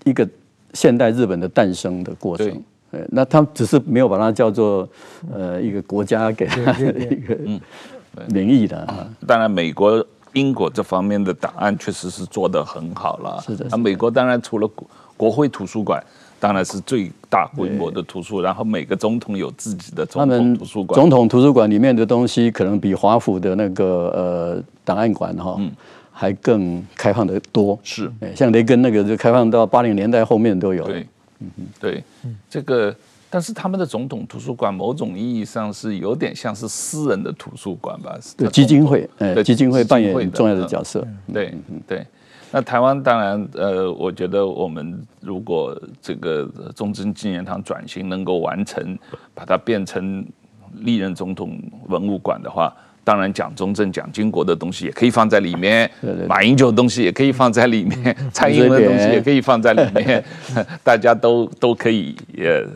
[0.05, 0.27] 一个
[0.73, 2.47] 现代日本的诞生的过程。
[2.91, 4.89] 对，那他只是没有把它叫做
[5.33, 7.37] 呃一个国家给他的一个
[8.29, 8.79] 名义的。
[8.79, 13.43] 啊当然，美国、英国这方面的档案确实是做得很好了。
[13.47, 14.71] 是的，那美国当然除了。
[15.19, 16.05] 国会图书馆
[16.47, 20.95] 当然是最大规模的图书，然后每个总统有自己的总统图书馆。
[21.01, 23.85] 总统图书馆里面的东西可能比华府的那个
[24.15, 25.61] 呃档案馆哈
[26.13, 27.77] 还更开放的多。
[27.83, 30.85] 是，像雷根那个就开放到八零年代后面都有。
[30.85, 31.07] 对，
[31.41, 32.05] 嗯对，
[32.49, 32.95] 这个。
[33.29, 38.17] 但是他们的总统图书馆，某种意义上是有点像是私人的图书馆吧？
[38.37, 41.05] 对，基金会，对，基金会扮演很重要的角色。
[41.35, 41.53] 对，
[41.89, 42.07] 对。
[42.53, 48.99] 那台湾当然，呃，我觉得我们如果这个中正纪念堂转型能够完成，
[49.35, 50.25] 把它变成
[50.79, 52.75] 历任总统文物馆的话，
[53.05, 55.91] 当然蒋中正、蒋经国的东西也可以放在里面，
[56.29, 60.25] 马英九的东西也可以放在里面，蔡英文的东西也可以放在里面，
[60.83, 62.67] 大家都都可以也。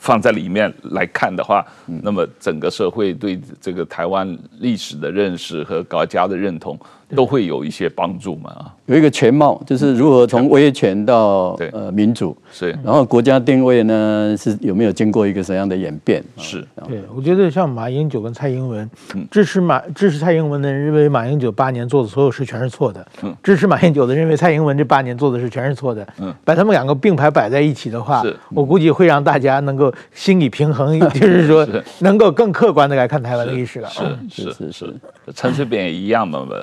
[0.00, 6.78] 放在里面来看的话，那么整个社会对这个台湾历史的认识和国家的认同。
[7.14, 16.22] 都会有一些帮助嘛，有一个全貌，就是如何从威权到呃民主，是，然后国家定位呢是有没有经过一个什么样的演变？
[16.36, 18.88] 是，对，我觉得像马英九跟蔡英文，
[19.30, 23.06] 支持马支持蔡英文的人认为马英九八年做的所有事全是错的，
[23.42, 26.34] 支持马英九的认为蔡英文这八年做的事全是错的，嗯。
[26.44, 31.66] 把他们两个并排摆在一起的话，我估计会让大家能够心理平衡， 就是说
[32.00, 33.88] 能够更客观的来看台湾的历史了。
[33.88, 34.94] 是是是是，
[35.34, 36.56] 陈水扁也一样嘛嘛。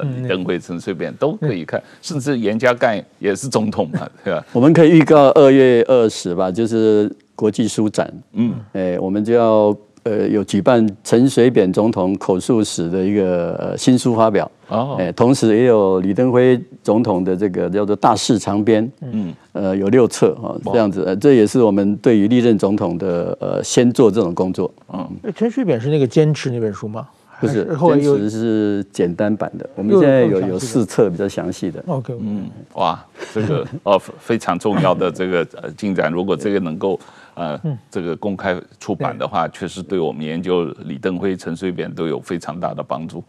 [0.60, 4.44] 陈水扁都可以看，甚至严家淦也是总统嘛， 对吧？
[4.52, 27.08] 我们可以预告二月二十吧，就是国际书展，嗯，哎，我们就要呃有举办陈水扁总统口述史的一个新书发表，哦，哎，同时也有李登辉总统的这个叫做大事长编，嗯，呃，有六册啊，这样子，呃，这也是我们对于历任总统的呃先做这种工作，嗯，陈水扁是那个坚持那本书吗？
[27.46, 29.70] 不是，坚持是简单版的。
[29.76, 31.84] 我们现在有有四册比较详细的。
[31.88, 37.00] OK，嗯，哇，这个哦非常重要的这个呃进展，如果这个能够
[37.36, 43.24] 呃这个公开出版的话，确实对我们研究李登辉、陈水扁都有非常大的帮助。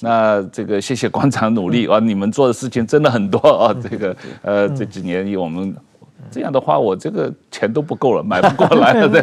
[0.00, 3.74] 那这个谢谢馆长努力啊，你们做的事情真的很多啊。
[3.82, 5.74] 这个呃这几年以我们。
[6.32, 9.06] 这样的话，我这个钱都不够了，买不过来了。
[9.12, 9.20] 对，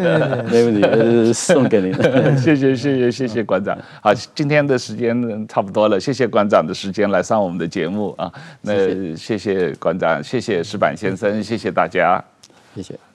[0.51, 1.91] 没问题，送给您。
[2.37, 3.77] 谢谢，谢谢，谢谢馆长。
[4.01, 8.31] 好，今天的时间差不多了，谢谢馆长的时间来上我们的节目啊。
[8.61, 12.23] 那谢谢馆长，谢谢石板先生，谢谢大家，
[12.75, 13.08] 谢谢。